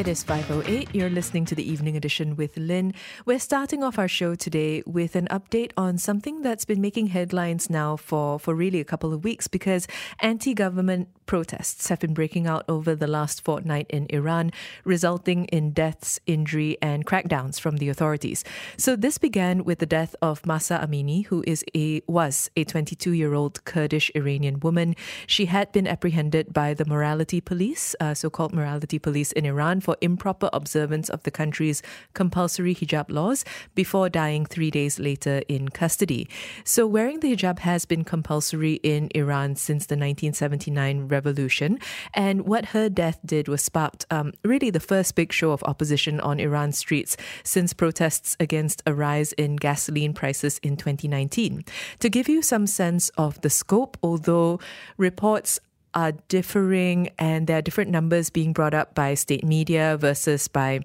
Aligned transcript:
It 0.00 0.08
is 0.08 0.24
5.08. 0.24 0.94
You're 0.94 1.10
listening 1.10 1.44
to 1.44 1.54
the 1.54 1.70
evening 1.70 1.94
edition 1.94 2.34
with 2.34 2.56
Lynn. 2.56 2.94
We're 3.26 3.38
starting 3.38 3.84
off 3.84 3.98
our 3.98 4.08
show 4.08 4.34
today 4.34 4.82
with 4.86 5.14
an 5.14 5.28
update 5.30 5.72
on 5.76 5.98
something 5.98 6.40
that's 6.40 6.64
been 6.64 6.80
making 6.80 7.08
headlines 7.08 7.68
now 7.68 7.96
for, 7.96 8.38
for 8.38 8.54
really 8.54 8.80
a 8.80 8.84
couple 8.84 9.12
of 9.12 9.24
weeks 9.24 9.46
because 9.46 9.86
anti-government 10.20 11.10
protests 11.26 11.90
have 11.90 12.00
been 12.00 12.14
breaking 12.14 12.46
out 12.46 12.64
over 12.66 12.94
the 12.96 13.06
last 13.06 13.44
fortnight 13.44 13.86
in 13.90 14.06
Iran, 14.08 14.50
resulting 14.84 15.44
in 15.44 15.70
deaths, 15.70 16.18
injury, 16.26 16.78
and 16.80 17.06
crackdowns 17.06 17.60
from 17.60 17.76
the 17.76 17.90
authorities. 17.90 18.42
So 18.78 18.96
this 18.96 19.18
began 19.18 19.64
with 19.64 19.80
the 19.80 19.86
death 19.86 20.16
of 20.22 20.44
Mahsa 20.46 20.80
Amini, 20.82 21.26
who 21.26 21.44
is 21.46 21.62
a 21.76 22.02
was 22.08 22.50
a 22.56 22.64
22-year-old 22.64 23.64
Kurdish 23.64 24.10
Iranian 24.16 24.58
woman. 24.60 24.96
She 25.26 25.44
had 25.44 25.70
been 25.70 25.86
apprehended 25.86 26.52
by 26.52 26.74
the 26.74 26.86
morality 26.86 27.40
police, 27.40 27.94
uh, 28.00 28.14
so-called 28.14 28.52
morality 28.54 28.98
police 28.98 29.30
in 29.30 29.44
Iran, 29.44 29.80
for 29.90 29.96
improper 30.00 30.48
observance 30.52 31.08
of 31.08 31.24
the 31.24 31.32
country's 31.32 31.82
compulsory 32.14 32.72
hijab 32.72 33.10
laws 33.10 33.44
before 33.74 34.08
dying 34.08 34.46
three 34.46 34.70
days 34.70 35.00
later 35.00 35.42
in 35.48 35.68
custody. 35.68 36.28
So 36.62 36.86
wearing 36.86 37.18
the 37.18 37.34
hijab 37.34 37.58
has 37.60 37.86
been 37.86 38.04
compulsory 38.04 38.74
in 38.84 39.08
Iran 39.16 39.56
since 39.56 39.86
the 39.86 39.96
1979 39.96 41.08
revolution. 41.08 41.80
And 42.14 42.46
what 42.46 42.66
her 42.66 42.88
death 42.88 43.18
did 43.26 43.48
was 43.48 43.62
sparked 43.62 44.06
um, 44.12 44.32
really 44.44 44.70
the 44.70 44.78
first 44.78 45.16
big 45.16 45.32
show 45.32 45.50
of 45.50 45.64
opposition 45.64 46.20
on 46.20 46.38
Iran's 46.38 46.78
streets 46.78 47.16
since 47.42 47.72
protests 47.72 48.36
against 48.38 48.84
a 48.86 48.94
rise 48.94 49.32
in 49.32 49.56
gasoline 49.56 50.14
prices 50.14 50.60
in 50.62 50.76
2019. 50.76 51.64
To 51.98 52.08
give 52.08 52.28
you 52.28 52.42
some 52.42 52.68
sense 52.68 53.08
of 53.18 53.40
the 53.40 53.50
scope, 53.50 53.96
although 54.04 54.60
reports 54.96 55.58
are 55.94 56.12
differing 56.28 57.10
and 57.18 57.46
there 57.46 57.58
are 57.58 57.62
different 57.62 57.90
numbers 57.90 58.30
being 58.30 58.52
brought 58.52 58.74
up 58.74 58.94
by 58.94 59.14
state 59.14 59.44
media 59.44 59.96
versus 59.98 60.48
by 60.48 60.80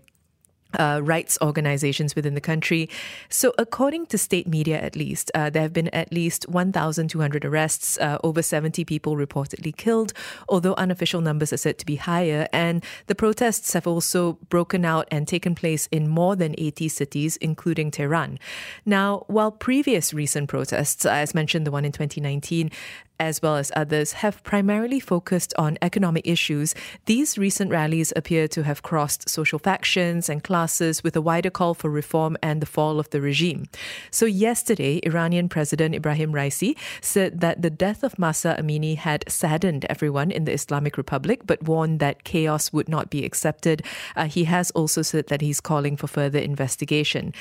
uh, 0.80 1.00
rights 1.03 1.38
organizations 1.42 2.16
within 2.16 2.34
the 2.34 2.42
country. 2.42 2.89
So, 3.30 3.53
according 3.58 4.08
to 4.08 4.17
state 4.17 4.47
media, 4.47 4.80
at 4.80 4.95
least, 4.95 5.31
uh, 5.34 5.50
there 5.50 5.62
have 5.62 5.73
been 5.73 5.89
at 5.89 6.12
least 6.12 6.47
1,200 6.50 7.45
arrests, 7.45 7.97
uh, 8.00 8.17
over 8.23 8.42
70 8.42 8.84
people 8.86 9.16
reportedly 9.16 9.75
killed, 9.75 10.14
although 10.50 10.73
unofficial 10.73 11.22
numbers 11.22 11.53
are 11.53 11.58
said 11.58 11.78
to 11.80 11.86
be 11.86 11.95
higher. 11.95 12.47
And 12.52 12.84
the 13.08 13.16
protests 13.16 13.73
have 13.73 13.88
also 13.88 14.34
broken 14.50 14.86
out 14.86 15.08
and 15.12 15.28
taken 15.28 15.56
place 15.56 15.88
in 15.92 16.08
more 16.08 16.36
than 16.36 16.56
80 16.58 16.90
cities, 16.90 17.38
including 17.38 17.92
Tehran. 17.92 18.40
Now, 18.86 19.23
while 19.28 19.52
previous 19.52 20.14
recent 20.14 20.50
protests, 20.50 21.06
as 21.06 21.34
mentioned, 21.34 21.66
the 21.66 21.72
one 21.72 21.86
in 21.86 21.92
2019, 21.92 22.72
as 23.19 23.41
well 23.41 23.55
as 23.55 23.71
others, 23.75 24.13
have 24.13 24.44
primarily 24.44 24.99
focused 24.99 25.53
on 25.58 25.77
economic 25.81 26.27
issues, 26.27 26.75
these 27.05 27.38
recent 27.38 27.72
rallies 27.72 28.11
appear 28.16 28.47
to 28.47 28.63
have 28.63 28.83
crossed 28.83 29.30
social 29.30 29.59
factions 29.59 30.30
and 30.30 30.44
classes 30.44 31.03
with 31.03 31.16
a 31.16 31.22
wider 31.22 31.49
call 31.49 31.73
for 31.73 31.89
reform 31.89 32.38
and 32.41 32.61
the 32.61 32.66
fall 32.66 32.99
of 32.99 33.09
the 33.11 33.22
regime. 33.22 33.66
So, 34.11 34.25
yesterday, 34.25 34.99
Iranian 35.03 35.49
President 35.49 35.95
Ebrahim 35.95 36.31
Raisi 36.31 36.77
said 37.02 37.41
that 37.41 37.61
the 37.61 37.69
death 37.69 38.03
of 38.03 38.19
Mahsa 38.19 38.57
Amini 38.59 38.97
had 38.97 39.23
saddened 39.27 39.85
everyone 39.85 40.31
in 40.31 40.45
the 40.45 40.53
Islamic 40.53 40.97
Republic, 40.97 41.41
but 41.45 41.63
warned 41.63 42.00
that 42.00 42.23
chaos 42.23 42.73
would 42.73 42.89
not 42.89 43.09
be 43.09 43.25
accepted. 43.25 43.83
Uh, 44.16 44.25
he 44.25 44.45
has 44.45 44.72
also 44.72 45.02
said 45.02 45.27
that 45.27 45.41
he's 45.41 45.61
calling 45.61 45.97
for 45.97 46.07
further 46.07 46.39
investigation 46.39 47.33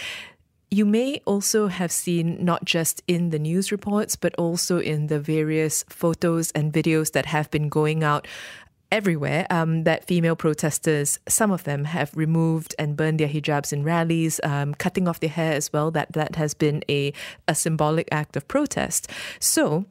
you 0.70 0.84
may 0.84 1.20
also 1.24 1.68
have 1.68 1.92
seen 1.92 2.44
not 2.44 2.64
just 2.64 3.02
in 3.06 3.30
the 3.30 3.38
news 3.38 3.70
reports, 3.70 4.16
but 4.16 4.34
also 4.36 4.78
in 4.78 5.06
the 5.06 5.20
various 5.20 5.84
photos 5.88 6.50
and 6.52 6.72
videos 6.72 7.12
that 7.12 7.26
have 7.26 7.50
been 7.50 7.68
going 7.68 8.02
out 8.02 8.26
everywhere 8.94 9.44
um, 9.50 9.82
that 9.84 10.04
female 10.04 10.36
protesters, 10.36 11.18
some 11.28 11.50
of 11.50 11.64
them 11.64 11.84
have 11.84 12.16
removed 12.16 12.74
and 12.78 12.96
burned 12.96 13.18
their 13.18 13.28
hijabs 13.28 13.72
in 13.72 13.82
rallies, 13.82 14.40
um, 14.44 14.72
cutting 14.74 15.08
off 15.08 15.18
their 15.18 15.30
hair 15.30 15.52
as 15.54 15.72
well. 15.72 15.90
That 15.90 16.12
that 16.12 16.36
has 16.36 16.54
been 16.54 16.82
a, 16.88 17.12
a 17.48 17.54
symbolic 17.54 18.08
act 18.12 18.36
of 18.36 18.46
protest. 18.46 19.10
So 19.40 19.86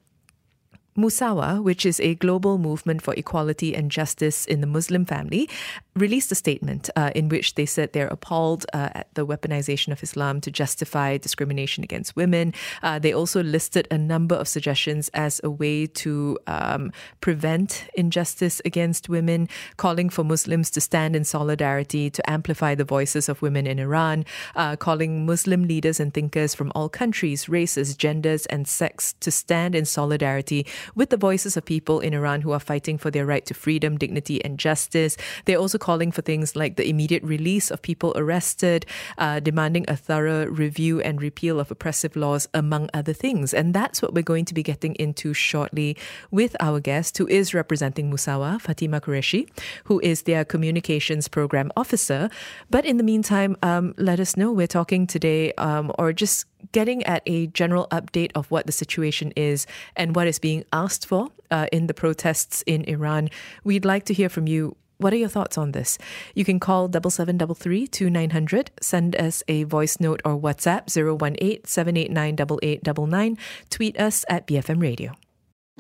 Musawah, 0.98 1.62
which 1.62 1.86
is 1.86 2.00
a 2.00 2.16
global 2.16 2.58
movement 2.58 3.02
for 3.02 3.14
equality 3.16 3.76
and 3.76 3.90
justice 3.90 4.46
in 4.46 4.62
the 4.62 4.68
Muslim 4.68 5.06
family, 5.06 5.50
released 5.96 6.32
a 6.32 6.36
statement 6.36 6.90
uh, 6.96 7.12
in 7.16 7.30
which 7.30 7.56
they 7.56 7.66
said 7.66 7.94
they're 7.94 8.08
appalled 8.08 8.66
uh, 8.74 8.90
at 8.94 9.14
the 9.14 9.26
weaponization 9.26 9.92
of 9.92 10.02
Islam 10.04 10.42
to 10.42 10.52
justify 10.52 11.18
discrimination 11.18 11.84
against 11.84 12.16
women. 12.16 12.54
Uh, 12.82 13.00
they 13.00 13.14
also 13.14 13.44
listed 13.44 13.88
a 13.92 13.98
number 13.98 14.36
of 14.36 14.48
suggestions 14.48 15.10
as 15.14 15.40
a 15.44 15.50
way 15.50 15.86
to 15.86 16.38
um, 16.48 16.92
prevent 17.22 17.86
injustice 17.96 18.62
against 18.66 19.10
women, 19.10 19.48
calling 19.78 20.10
for 20.10 20.24
Muslims 20.24 20.70
to 20.72 20.82
stand 20.82 21.16
in 21.16 21.24
solidarity 21.24 22.10
to 22.10 22.30
amplify 22.30 22.76
the 22.76 22.84
voices 22.84 23.30
of 23.30 23.42
women 23.42 23.68
in 23.68 23.80
Iran, 23.80 24.26
uh, 24.56 24.76
calling 24.76 25.26
Muslim 25.26 25.64
leaders 25.64 26.00
and 26.00 26.14
thinkers 26.14 26.56
from 26.56 26.72
all 26.76 26.90
countries, 26.90 27.50
races, 27.50 27.96
genders, 27.96 28.46
and 28.48 28.68
sex 28.68 29.14
to 29.20 29.32
stand 29.32 29.76
in 29.76 29.86
solidarity 29.86 30.66
with 30.96 31.10
the 31.10 31.18
voices 31.18 31.58
of 31.58 31.66
people 31.66 32.00
in 32.00 32.14
Iran 32.14 32.42
who 32.42 32.52
are 32.52 32.60
fighting 32.60 32.98
for 32.98 33.12
their 33.12 33.26
right 33.26 33.46
to 33.46 33.54
freedom, 33.54 33.98
dignity, 33.98 34.44
and 34.44 34.60
justice. 34.60 35.18
They're 35.46 35.60
also 35.60 35.78
calling 35.78 36.12
for 36.12 36.22
things 36.22 36.56
like 36.56 36.76
the 36.76 36.88
immediate 36.88 37.24
release 37.24 37.72
of 37.72 37.82
people 37.82 38.14
arrested, 38.16 38.86
uh, 39.18 39.40
demanding 39.40 39.86
a 39.88 39.96
thorough 39.96 40.46
review 40.46 41.02
and 41.02 41.22
repeal 41.22 41.60
of 41.60 41.72
oppressive 41.72 42.16
laws, 42.16 42.48
among 42.54 42.90
other 42.94 43.14
things. 43.14 43.54
And 43.54 43.74
that's 43.74 44.02
what 44.02 44.14
we're 44.14 44.24
going 44.24 44.46
to 44.46 44.54
be 44.54 44.64
getting 44.64 44.96
into 44.96 45.34
shortly 45.34 45.98
with 46.32 46.56
our 46.60 46.80
guest, 46.80 47.18
who 47.18 47.28
is 47.28 47.54
representing 47.54 48.12
Musawah, 48.12 48.60
Fatima 48.60 49.00
Qureshi, 49.02 49.50
who 49.86 50.00
is 50.02 50.24
their 50.24 50.46
communications 50.46 51.28
program 51.28 51.72
officer. 51.76 52.30
But 52.70 52.86
in 52.86 52.98
the 52.98 53.04
meantime, 53.04 53.56
um, 53.64 53.94
let 53.98 54.20
us 54.20 54.38
know. 54.38 54.52
We're 54.52 54.68
talking 54.68 55.08
today, 55.08 55.54
um, 55.54 55.92
or 55.98 56.14
just 56.14 56.46
getting 56.72 57.04
at 57.04 57.24
a 57.26 57.48
general 57.48 57.88
update 57.92 58.32
of 58.36 58.50
what 58.52 58.66
the 58.66 58.72
situation 58.72 59.32
is 59.36 59.66
and 59.96 60.16
what 60.16 60.28
is 60.28 60.40
being 60.40 60.64
asked 60.72 61.06
for 61.06 61.30
uh, 61.52 61.68
in 61.72 61.88
the 61.88 61.94
protests 61.94 62.64
in 62.66 62.84
Iran. 62.86 63.30
We'd 63.64 63.86
like 63.86 64.06
to 64.06 64.14
hear 64.14 64.30
from 64.30 64.48
you. 64.48 64.76
What 64.98 65.12
are 65.12 65.18
your 65.18 65.30
thoughts 65.30 65.58
on 65.58 65.74
this? 65.74 65.98
You 66.34 66.46
can 66.46 66.60
call 66.60 66.88
7733 66.88 67.88
2900, 67.88 68.72
send 68.80 69.16
us 69.16 69.44
a 69.48 69.64
voice 69.64 70.00
note 70.00 70.22
or 70.24 70.40
WhatsApp 70.40 70.88
018 70.88 71.66
789 71.66 72.34
8899, 72.40 73.38
tweet 73.70 74.00
us 74.00 74.24
at 74.30 74.48
BFM 74.48 74.82
Radio. 74.82 75.14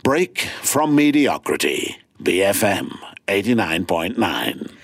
Break 0.03 0.39
from 0.61 0.95
mediocrity. 0.95 1.97
BFM 2.21 2.89
89.9. 3.27 4.82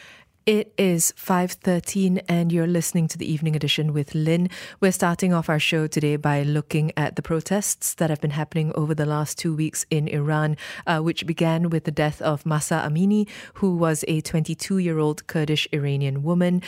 It 0.50 0.74
is 0.80 1.14
5:13 1.16 2.24
and 2.28 2.52
you're 2.52 2.66
listening 2.66 3.08
to 3.10 3.20
the 3.20 3.32
evening 3.32 3.56
edition 3.56 3.94
with 3.94 4.16
Lynn. 4.16 4.50
We're 4.80 4.92
starting 4.92 5.32
off 5.32 5.48
our 5.48 5.60
show 5.60 5.86
today 5.86 6.16
by 6.16 6.42
looking 6.42 6.92
at 6.98 7.16
the 7.16 7.22
protests 7.22 7.94
that 7.94 8.10
have 8.10 8.20
been 8.20 8.32
happening 8.32 8.72
over 8.74 8.96
the 8.96 9.06
last 9.06 9.38
2 9.38 9.56
weeks 9.56 9.86
in 9.92 10.08
Iran, 10.08 10.58
uh, 10.88 11.02
which 11.02 11.28
began 11.28 11.70
with 11.70 11.84
the 11.84 11.92
death 11.92 12.20
of 12.24 12.48
Mahsa 12.48 12.84
Amini, 12.84 13.28
who 13.62 13.76
was 13.76 14.04
a 14.08 14.24
22-year-old 14.24 15.28
Kurdish 15.28 15.68
Iranian 15.72 16.24
woman. 16.24 16.64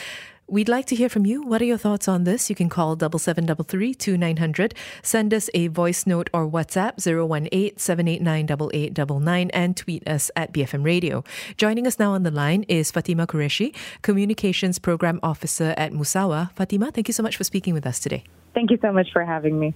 We'd 0.51 0.67
like 0.67 0.85
to 0.87 0.97
hear 0.97 1.07
from 1.07 1.25
you. 1.25 1.43
What 1.43 1.61
are 1.61 1.65
your 1.65 1.77
thoughts 1.77 2.09
on 2.09 2.25
this? 2.25 2.49
You 2.49 2.57
can 2.57 2.67
call 2.67 2.99
7733 2.99 4.69
send 5.01 5.33
us 5.33 5.49
a 5.53 5.67
voice 5.67 6.05
note 6.05 6.29
or 6.33 6.45
WhatsApp 6.45 6.99
018 6.99 7.77
789 7.77 9.49
and 9.51 9.77
tweet 9.77 10.05
us 10.05 10.29
at 10.35 10.51
BFM 10.51 10.83
Radio. 10.83 11.23
Joining 11.55 11.87
us 11.87 11.97
now 11.97 12.11
on 12.11 12.23
the 12.23 12.31
line 12.31 12.63
is 12.63 12.91
Fatima 12.91 13.25
Qureshi, 13.25 13.73
Communications 14.01 14.77
Program 14.77 15.21
Officer 15.23 15.73
at 15.77 15.93
Musawah. 15.93 16.51
Fatima, 16.51 16.91
thank 16.91 17.07
you 17.07 17.13
so 17.13 17.23
much 17.23 17.37
for 17.37 17.45
speaking 17.45 17.73
with 17.73 17.87
us 17.87 18.01
today. 18.01 18.25
Thank 18.53 18.71
you 18.71 18.77
so 18.81 18.91
much 18.91 19.07
for 19.13 19.23
having 19.23 19.57
me. 19.57 19.73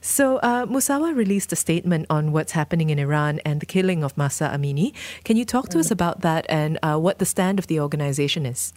So, 0.00 0.36
uh, 0.36 0.66
Musawah 0.66 1.16
released 1.16 1.52
a 1.52 1.56
statement 1.56 2.06
on 2.08 2.30
what's 2.30 2.52
happening 2.52 2.90
in 2.90 3.00
Iran 3.00 3.40
and 3.44 3.58
the 3.58 3.66
killing 3.66 4.04
of 4.04 4.16
Mahsa 4.16 4.48
Amini. 4.54 4.94
Can 5.24 5.36
you 5.36 5.44
talk 5.44 5.68
to 5.70 5.80
us 5.80 5.90
about 5.90 6.20
that 6.20 6.46
and 6.48 6.78
uh, 6.80 6.96
what 6.96 7.18
the 7.18 7.26
stand 7.26 7.58
of 7.58 7.66
the 7.66 7.80
organization 7.80 8.46
is? 8.46 8.72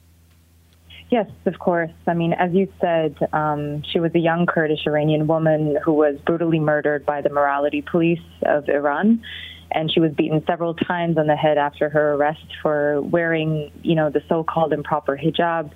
Yes, 1.10 1.30
of 1.46 1.60
course. 1.60 1.92
I 2.08 2.14
mean, 2.16 2.34
as 2.34 2.52
you 2.54 2.68
said, 2.82 3.16
um, 3.32 3.84
she 3.84 4.00
was 4.00 4.12
a 4.16 4.20
young 4.20 4.48
Kurdish 4.48 4.88
Iranian 4.88 5.28
woman 5.28 5.78
who 5.84 5.94
was 5.94 6.18
brutally 6.26 6.60
murdered 6.60 7.06
by 7.06 7.22
the 7.22 7.30
morality 7.30 7.82
police 7.82 8.20
of 8.44 8.68
Iran. 8.68 9.24
And 9.72 9.92
she 9.92 10.00
was 10.00 10.12
beaten 10.14 10.44
several 10.48 10.74
times 10.74 11.18
on 11.18 11.28
the 11.28 11.36
head 11.36 11.58
after 11.58 11.90
her 11.90 12.14
arrest 12.14 12.46
for 12.62 13.02
wearing, 13.02 13.72
you 13.84 13.96
know, 13.96 14.10
the 14.10 14.24
so-called 14.28 14.74
improper 14.74 15.18
hijab. 15.18 15.72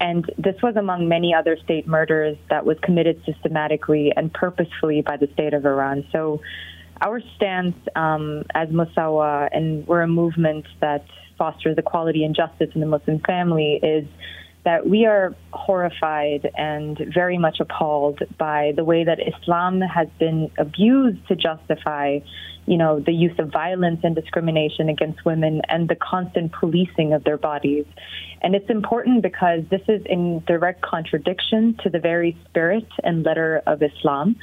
And 0.00 0.30
this 0.38 0.60
was 0.62 0.76
among 0.76 1.08
many 1.08 1.34
other 1.34 1.56
state 1.62 1.86
murders 1.86 2.36
that 2.50 2.64
was 2.64 2.78
committed 2.82 3.22
systematically 3.24 4.12
and 4.16 4.32
purposefully 4.32 5.02
by 5.02 5.16
the 5.16 5.28
state 5.32 5.54
of 5.54 5.64
Iran. 5.64 6.06
So 6.12 6.40
our 7.00 7.20
stance 7.36 7.76
um, 7.94 8.44
as 8.54 8.68
Musawah, 8.68 9.48
and 9.52 9.86
we're 9.86 10.02
a 10.02 10.08
movement 10.08 10.66
that 10.80 11.04
fosters 11.36 11.76
equality 11.78 12.24
and 12.24 12.34
justice 12.34 12.70
in 12.74 12.80
the 12.80 12.86
Muslim 12.86 13.20
family, 13.20 13.80
is 13.82 14.06
that 14.64 14.88
we 14.88 15.06
are 15.06 15.34
horrified 15.52 16.48
and 16.56 16.96
very 17.12 17.36
much 17.36 17.58
appalled 17.60 18.20
by 18.38 18.72
the 18.76 18.84
way 18.84 19.04
that 19.04 19.18
Islam 19.20 19.80
has 19.80 20.08
been 20.20 20.50
abused 20.56 21.26
to 21.28 21.34
justify, 21.34 22.20
you 22.66 22.76
know, 22.76 23.00
the 23.00 23.12
use 23.12 23.36
of 23.38 23.50
violence 23.50 24.00
and 24.04 24.14
discrimination 24.14 24.88
against 24.88 25.24
women 25.24 25.62
and 25.68 25.88
the 25.88 25.96
constant 25.96 26.52
policing 26.52 27.12
of 27.12 27.24
their 27.24 27.36
bodies. 27.36 27.86
And 28.40 28.54
it's 28.54 28.70
important 28.70 29.22
because 29.22 29.62
this 29.68 29.82
is 29.88 30.02
in 30.06 30.44
direct 30.46 30.80
contradiction 30.82 31.76
to 31.82 31.90
the 31.90 31.98
very 31.98 32.36
spirit 32.48 32.86
and 33.02 33.24
letter 33.24 33.62
of 33.66 33.82
Islam. 33.82 34.36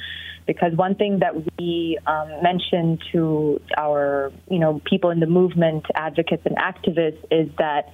Because 0.46 0.74
one 0.74 0.96
thing 0.96 1.20
that 1.20 1.34
we 1.58 1.98
um, 2.06 2.42
mention 2.42 2.98
to 3.12 3.60
our, 3.76 4.32
you 4.50 4.58
know, 4.58 4.80
people 4.84 5.10
in 5.10 5.20
the 5.20 5.26
movement, 5.26 5.86
advocates 5.94 6.42
and 6.44 6.56
activists, 6.56 7.22
is 7.30 7.48
that 7.58 7.92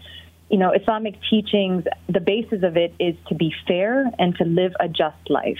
you 0.50 0.58
know, 0.58 0.72
Islamic 0.72 1.16
teachings, 1.28 1.84
the 2.08 2.20
basis 2.20 2.62
of 2.62 2.76
it 2.76 2.94
is 3.00 3.14
to 3.28 3.34
be 3.34 3.52
fair 3.66 4.10
and 4.19 4.37
to 4.37 4.44
live 4.44 4.72
a 4.78 4.88
just 4.88 5.28
life. 5.28 5.58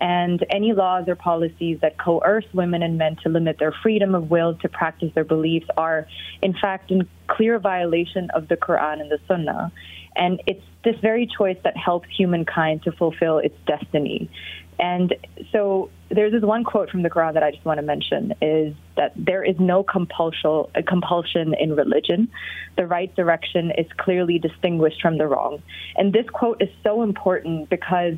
And 0.00 0.44
any 0.50 0.72
laws 0.72 1.08
or 1.08 1.16
policies 1.16 1.78
that 1.82 1.98
coerce 1.98 2.44
women 2.52 2.82
and 2.82 2.98
men 2.98 3.16
to 3.24 3.28
limit 3.28 3.58
their 3.58 3.72
freedom 3.82 4.14
of 4.14 4.30
will 4.30 4.54
to 4.56 4.68
practice 4.68 5.10
their 5.14 5.24
beliefs 5.24 5.66
are, 5.76 6.06
in 6.40 6.52
fact, 6.52 6.90
in 6.90 7.08
clear 7.26 7.58
violation 7.58 8.30
of 8.30 8.48
the 8.48 8.56
Quran 8.56 9.00
and 9.00 9.10
the 9.10 9.18
Sunnah. 9.26 9.72
And 10.14 10.40
it's 10.46 10.62
this 10.84 10.96
very 11.00 11.26
choice 11.26 11.58
that 11.64 11.76
helps 11.76 12.08
humankind 12.16 12.84
to 12.84 12.92
fulfill 12.92 13.38
its 13.38 13.56
destiny. 13.66 14.30
And 14.78 15.14
so 15.52 15.90
there's 16.08 16.32
this 16.32 16.42
one 16.42 16.64
quote 16.64 16.90
from 16.90 17.02
the 17.02 17.10
Quran 17.10 17.34
that 17.34 17.42
I 17.42 17.50
just 17.50 17.64
want 17.64 17.78
to 17.78 17.82
mention 17.82 18.32
is 18.40 18.74
that 18.96 19.12
there 19.16 19.42
is 19.42 19.56
no 19.58 19.82
compulsion, 19.82 20.64
uh, 20.74 20.82
compulsion 20.86 21.54
in 21.54 21.74
religion. 21.74 22.28
The 22.76 22.86
right 22.86 23.14
direction 23.14 23.72
is 23.76 23.86
clearly 23.96 24.38
distinguished 24.38 25.02
from 25.02 25.18
the 25.18 25.26
wrong. 25.26 25.62
And 25.96 26.12
this 26.12 26.26
quote 26.30 26.62
is 26.62 26.68
so 26.82 27.02
important 27.02 27.68
because 27.68 28.14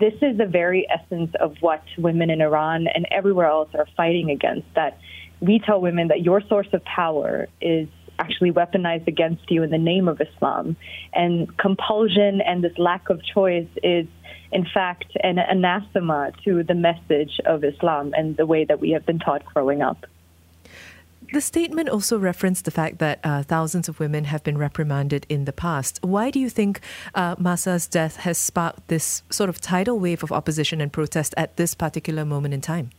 this 0.00 0.14
is 0.20 0.36
the 0.36 0.46
very 0.46 0.86
essence 0.90 1.34
of 1.40 1.56
what 1.60 1.82
women 1.96 2.28
in 2.28 2.40
Iran 2.40 2.86
and 2.88 3.06
everywhere 3.10 3.46
else 3.46 3.70
are 3.74 3.86
fighting 3.96 4.30
against. 4.30 4.66
That 4.74 4.98
we 5.40 5.58
tell 5.58 5.80
women 5.80 6.08
that 6.08 6.22
your 6.22 6.40
source 6.42 6.68
of 6.72 6.84
power 6.84 7.48
is 7.60 7.88
actually 8.18 8.52
weaponized 8.52 9.06
against 9.06 9.50
you 9.50 9.62
in 9.62 9.70
the 9.70 9.78
name 9.78 10.08
of 10.08 10.20
Islam. 10.20 10.76
And 11.12 11.56
compulsion 11.58 12.40
and 12.40 12.62
this 12.62 12.76
lack 12.78 13.10
of 13.10 13.22
choice 13.24 13.68
is 13.82 14.06
in 14.52 14.66
fact, 14.66 15.16
an 15.22 15.38
anathema 15.38 16.30
to 16.44 16.62
the 16.62 16.74
message 16.74 17.40
of 17.46 17.64
Islam 17.64 18.12
and 18.14 18.36
the 18.36 18.46
way 18.46 18.64
that 18.64 18.80
we 18.80 18.90
have 18.90 19.06
been 19.06 19.18
taught 19.18 19.44
growing 19.46 19.80
up. 19.80 20.04
The 21.32 21.40
statement 21.40 21.88
also 21.88 22.18
referenced 22.18 22.66
the 22.66 22.70
fact 22.70 22.98
that 22.98 23.18
uh, 23.24 23.42
thousands 23.42 23.88
of 23.88 23.98
women 23.98 24.24
have 24.24 24.44
been 24.44 24.58
reprimanded 24.58 25.24
in 25.30 25.46
the 25.46 25.52
past. 25.52 25.98
Why 26.02 26.30
do 26.30 26.38
you 26.38 26.50
think 26.50 26.80
uh, 27.14 27.36
Mahsa's 27.36 27.86
death 27.86 28.16
has 28.16 28.36
sparked 28.36 28.88
this 28.88 29.22
sort 29.30 29.48
of 29.48 29.58
tidal 29.58 29.98
wave 29.98 30.22
of 30.22 30.30
opposition 30.30 30.82
and 30.82 30.92
protest 30.92 31.32
at 31.38 31.56
this 31.56 31.74
particular 31.74 32.26
moment 32.26 32.52
in 32.52 32.60
time? 32.60 32.90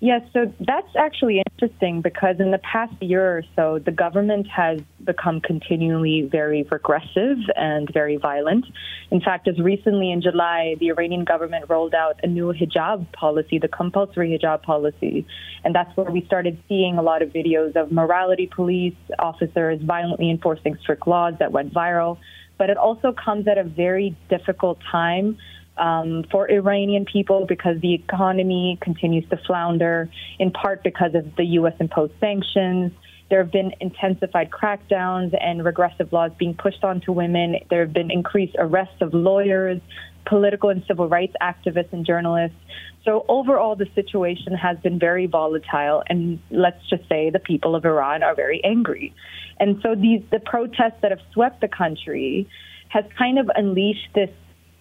Yes, 0.00 0.22
so 0.32 0.52
that's 0.60 0.94
actually 0.96 1.42
interesting 1.50 2.02
because 2.02 2.36
in 2.38 2.52
the 2.52 2.58
past 2.58 2.94
year 3.02 3.38
or 3.38 3.42
so, 3.56 3.80
the 3.84 3.90
government 3.90 4.46
has 4.46 4.80
become 5.02 5.40
continually 5.40 6.28
very 6.30 6.62
regressive 6.62 7.38
and 7.56 7.92
very 7.92 8.16
violent. 8.16 8.64
In 9.10 9.20
fact, 9.20 9.48
as 9.48 9.58
recently 9.58 10.12
in 10.12 10.22
July, 10.22 10.76
the 10.78 10.90
Iranian 10.90 11.24
government 11.24 11.64
rolled 11.68 11.94
out 11.94 12.20
a 12.22 12.28
new 12.28 12.52
hijab 12.52 13.10
policy, 13.12 13.58
the 13.58 13.66
compulsory 13.66 14.38
hijab 14.38 14.62
policy. 14.62 15.26
And 15.64 15.74
that's 15.74 15.94
where 15.96 16.08
we 16.08 16.24
started 16.26 16.62
seeing 16.68 16.96
a 16.96 17.02
lot 17.02 17.20
of 17.20 17.30
videos 17.30 17.74
of 17.74 17.90
morality 17.90 18.46
police 18.46 18.94
officers 19.18 19.80
violently 19.82 20.30
enforcing 20.30 20.76
strict 20.80 21.08
laws 21.08 21.34
that 21.40 21.50
went 21.50 21.74
viral. 21.74 22.18
But 22.56 22.70
it 22.70 22.76
also 22.76 23.12
comes 23.12 23.48
at 23.48 23.58
a 23.58 23.64
very 23.64 24.16
difficult 24.28 24.78
time 24.92 25.38
um, 25.78 26.24
for 26.30 26.50
Iranian 26.50 27.04
people 27.04 27.46
because 27.46 27.80
the 27.80 27.94
economy 27.94 28.78
continues 28.80 29.28
to 29.30 29.38
flounder, 29.46 30.10
in 30.38 30.50
part 30.50 30.82
because 30.82 31.14
of 31.14 31.36
the 31.36 31.44
U.S. 31.44 31.74
imposed 31.80 32.14
sanctions. 32.20 32.92
There 33.30 33.42
have 33.42 33.52
been 33.52 33.72
intensified 33.80 34.50
crackdowns 34.50 35.36
and 35.38 35.62
regressive 35.64 36.12
laws 36.12 36.30
being 36.38 36.54
pushed 36.54 36.82
onto 36.82 37.12
women. 37.12 37.56
There 37.68 37.80
have 37.80 37.92
been 37.92 38.10
increased 38.10 38.56
arrests 38.58 39.02
of 39.02 39.12
lawyers, 39.12 39.80
political 40.24 40.70
and 40.70 40.82
civil 40.86 41.08
rights 41.08 41.34
activists, 41.42 41.92
and 41.92 42.06
journalists. 42.06 42.56
So, 43.04 43.24
overall, 43.28 43.76
the 43.76 43.88
situation 43.94 44.54
has 44.54 44.78
been 44.78 44.98
very 44.98 45.26
volatile, 45.26 46.02
and 46.08 46.38
let's 46.50 46.80
just 46.88 47.06
say 47.08 47.30
the 47.30 47.38
people 47.38 47.74
of 47.74 47.84
Iran 47.84 48.22
are 48.22 48.34
very 48.34 48.62
angry. 48.64 49.14
And 49.60 49.78
so, 49.82 49.94
these 49.94 50.22
the 50.30 50.40
protests 50.40 51.00
that 51.02 51.10
have 51.10 51.20
swept 51.32 51.60
the 51.60 51.68
country 51.68 52.48
has 52.88 53.04
kind 53.18 53.38
of 53.38 53.50
unleashed 53.54 54.08
this, 54.14 54.30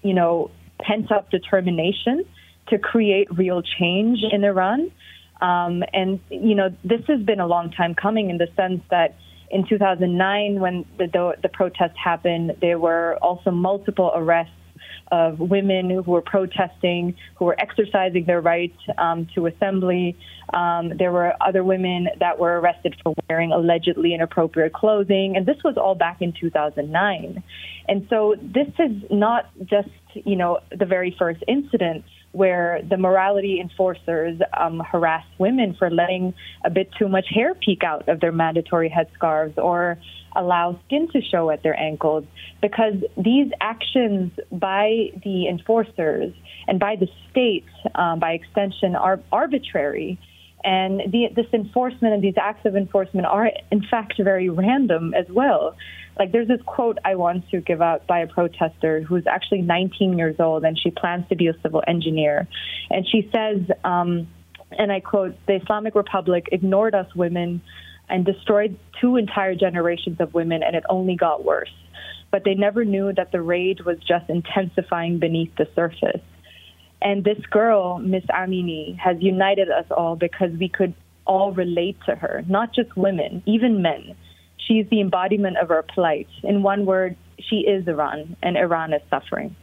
you 0.04 0.14
know, 0.14 0.52
pent 0.80 1.12
up 1.12 1.30
determination 1.30 2.26
to 2.70 2.78
create 2.78 3.28
real 3.36 3.62
change 3.62 4.20
in 4.30 4.44
Iran. 4.44 4.92
Um, 5.42 5.84
and, 5.94 6.20
you 6.30 6.56
know, 6.56 6.76
this 6.84 7.02
has 7.08 7.22
been 7.22 7.40
a 7.40 7.48
long 7.48 7.72
time 7.72 7.96
coming 7.96 8.30
in 8.30 8.38
the 8.38 8.48
sense 8.56 8.82
that 8.90 9.16
in 9.50 9.66
2009, 9.68 10.60
when 10.60 10.86
the, 10.98 11.08
the, 11.08 11.36
the 11.44 11.50
protest 11.50 11.96
happened, 12.04 12.56
there 12.60 12.80
were 12.80 13.18
also 13.22 13.52
multiple 13.52 14.12
arrests 14.14 14.52
of 15.12 15.40
women 15.40 15.90
who 15.90 16.02
were 16.02 16.22
protesting, 16.22 17.16
who 17.36 17.46
were 17.46 17.60
exercising 17.60 18.26
their 18.26 18.42
right 18.42 18.74
um, 18.98 19.28
to 19.36 19.46
assembly. 19.48 20.18
Um, 20.54 20.94
there 20.98 21.12
were 21.12 21.34
other 21.42 21.64
women 21.64 22.08
that 22.20 22.40
were 22.40 22.60
arrested 22.60 22.96
for 23.04 23.14
wearing 23.30 23.52
allegedly 23.52 24.14
inappropriate 24.14 24.74
clothing, 24.74 25.36
and 25.36 25.46
this 25.46 25.58
was 25.64 25.78
all 25.78 25.96
back 25.96 26.22
in 26.22 26.34
2009. 26.34 27.44
And 27.90 28.08
so 28.10 28.36
this 28.42 28.68
is 28.80 28.92
not 29.10 29.50
just 29.66 29.90
you 30.26 30.36
know, 30.36 30.60
the 30.78 30.86
very 30.86 31.16
first 31.18 31.44
incident 31.48 32.04
where 32.38 32.82
the 32.88 32.98
morality 32.98 33.60
enforcers 33.60 34.40
um, 34.56 34.80
harass 34.80 35.26
women 35.40 35.76
for 35.78 35.90
letting 35.90 36.36
a 36.64 36.70
bit 36.70 36.88
too 36.98 37.10
much 37.10 37.26
hair 37.34 37.56
peek 37.56 37.84
out 37.84 38.08
of 38.08 38.20
their 38.20 38.32
mandatory 38.32 38.90
headscarves 38.90 39.58
or 39.58 39.98
allow 40.36 40.80
skin 40.86 41.08
to 41.12 41.20
show 41.20 41.50
at 41.50 41.64
their 41.64 41.78
ankles 41.80 42.24
because 42.62 42.94
these 43.18 43.52
actions 43.60 44.32
by 44.52 45.12
the 45.24 45.48
enforcers 45.48 46.32
and 46.68 46.80
by 46.80 46.96
the 46.96 47.08
state, 47.32 47.66
um, 47.96 48.20
by 48.20 48.34
extension, 48.34 48.96
are 48.96 49.20
arbitrary. 49.32 50.20
And 50.68 51.14
the, 51.14 51.30
this 51.34 51.46
enforcement 51.54 52.14
and 52.14 52.22
these 52.22 52.36
acts 52.36 52.66
of 52.66 52.76
enforcement 52.76 53.26
are, 53.26 53.50
in 53.72 53.86
fact, 53.90 54.16
very 54.22 54.50
random 54.50 55.14
as 55.14 55.26
well. 55.30 55.78
Like 56.20 56.34
there's 56.34 56.50
this 56.50 56.60
quote 56.66 56.98
I 57.06 57.16
want 57.16 57.50
to 57.52 57.62
give 57.62 57.82
out 57.82 58.06
by 58.06 58.20
a 58.20 58.28
protester 58.28 59.02
who's 59.02 59.26
actually 59.28 59.62
19 59.62 60.18
years 60.18 60.36
old 60.40 60.66
and 60.66 60.78
she 60.78 60.92
plans 60.92 61.24
to 61.30 61.38
be 61.38 61.48
a 61.48 61.54
civil 61.64 61.82
engineer. 61.88 62.50
And 62.90 63.08
she 63.08 63.32
says, 63.34 63.62
um, 63.86 64.28
and 64.78 64.92
I 64.92 65.00
quote, 65.00 65.38
the 65.48 65.56
Islamic 65.56 65.96
Republic 65.96 66.50
ignored 66.52 66.94
us 66.94 67.16
women 67.16 67.62
and 68.10 68.26
destroyed 68.26 68.78
two 69.00 69.16
entire 69.16 69.56
generations 69.56 70.20
of 70.20 70.34
women, 70.34 70.64
and 70.64 70.76
it 70.76 70.84
only 70.90 71.16
got 71.16 71.46
worse. 71.46 71.72
But 72.30 72.44
they 72.44 72.56
never 72.56 72.84
knew 72.84 73.14
that 73.14 73.32
the 73.32 73.42
rage 73.42 73.80
was 73.86 74.00
just 74.00 74.30
intensifying 74.30 75.20
beneath 75.20 75.56
the 75.56 75.70
surface. 75.76 76.22
And 77.02 77.24
this 77.24 77.40
girl, 77.50 78.00
Miss 78.00 78.24
Amini, 78.26 78.98
has 78.98 79.18
united 79.22 79.70
us 79.70 79.86
all 79.92 80.16
because 80.16 80.52
we 80.58 80.68
could 80.70 80.94
all 81.26 81.52
relate 81.52 81.98
to 82.06 82.16
her, 82.16 82.44
not 82.48 82.74
just 82.74 82.96
women, 82.98 83.44
even 83.46 83.82
men. 83.82 84.16
She 84.58 84.76
is 84.76 84.90
the 84.90 85.02
embodiment 85.02 85.58
of 85.58 85.70
our 85.72 85.84
plight. 85.84 86.28
In 86.44 86.64
one 86.64 86.86
word, 86.86 87.16
she 87.40 87.58
is 87.58 87.88
Iran, 87.88 88.36
and 88.42 88.58
Iran 88.58 88.94
is 88.94 89.02
suffering. 89.10 89.56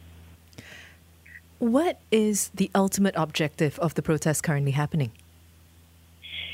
What 1.59 1.99
is 2.11 2.49
the 2.53 2.69
ultimate 2.75 3.15
objective 3.17 3.77
of 3.79 3.95
the 3.95 4.01
protest 4.01 4.43
currently 4.43 4.71
happening? 4.71 5.11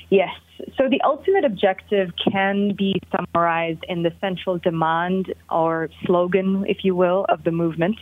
Yes. 0.10 0.30
So 0.78 0.90
the 0.90 1.02
ultimate 1.02 1.46
objective 1.46 2.12
can 2.32 2.74
be 2.76 3.02
summarized 3.12 3.84
in 3.88 4.04
the 4.04 4.14
central 4.20 4.58
demand 4.58 5.34
or 5.50 5.90
slogan, 6.06 6.66
if 6.68 6.84
you 6.84 6.96
will, 6.96 7.26
of 7.30 7.44
the 7.44 7.52
movement. 7.52 7.98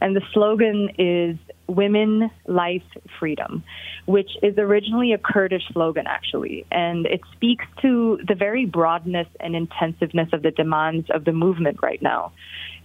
And 0.00 0.16
the 0.16 0.22
slogan 0.32 0.90
is 0.98 1.36
Women, 1.70 2.30
Life, 2.46 2.82
Freedom, 3.18 3.62
which 4.06 4.30
is 4.42 4.58
originally 4.58 5.12
a 5.12 5.18
Kurdish 5.18 5.62
slogan, 5.72 6.06
actually. 6.06 6.66
And 6.70 7.06
it 7.06 7.20
speaks 7.32 7.64
to 7.82 8.18
the 8.26 8.34
very 8.34 8.66
broadness 8.66 9.28
and 9.38 9.54
intensiveness 9.54 10.28
of 10.32 10.42
the 10.42 10.50
demands 10.50 11.08
of 11.10 11.24
the 11.24 11.32
movement 11.32 11.78
right 11.82 12.02
now. 12.02 12.32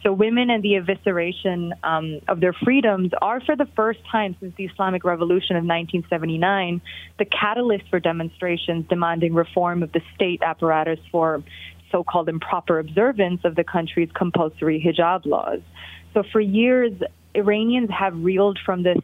So, 0.03 0.13
women 0.13 0.51
and 0.51 0.61
the 0.61 0.73
evisceration 0.73 1.71
um, 1.83 2.21
of 2.27 2.39
their 2.39 2.53
freedoms 2.53 3.11
are, 3.23 3.41
for 3.41 3.55
the 3.55 3.65
first 3.75 3.99
time 4.11 4.35
since 4.39 4.53
the 4.55 4.65
Islamic 4.65 5.03
Revolution 5.03 5.55
of 5.55 5.63
1979, 5.63 6.79
the 7.17 7.25
catalyst 7.25 7.85
for 7.89 7.99
demonstrations 7.99 8.85
demanding 8.87 9.33
reform 9.33 9.81
of 9.81 9.91
the 9.93 10.01
state 10.13 10.43
apparatus 10.43 10.99
for 11.11 11.43
so 11.91 12.03
called 12.03 12.29
improper 12.29 12.77
observance 12.77 13.41
of 13.45 13.55
the 13.55 13.63
country's 13.63 14.09
compulsory 14.13 14.79
hijab 14.79 15.25
laws. 15.25 15.61
So, 16.13 16.21
for 16.31 16.39
years, 16.39 16.93
Iranians 17.35 17.89
have 17.89 18.15
reeled 18.15 18.59
from 18.65 18.83
this 18.83 18.97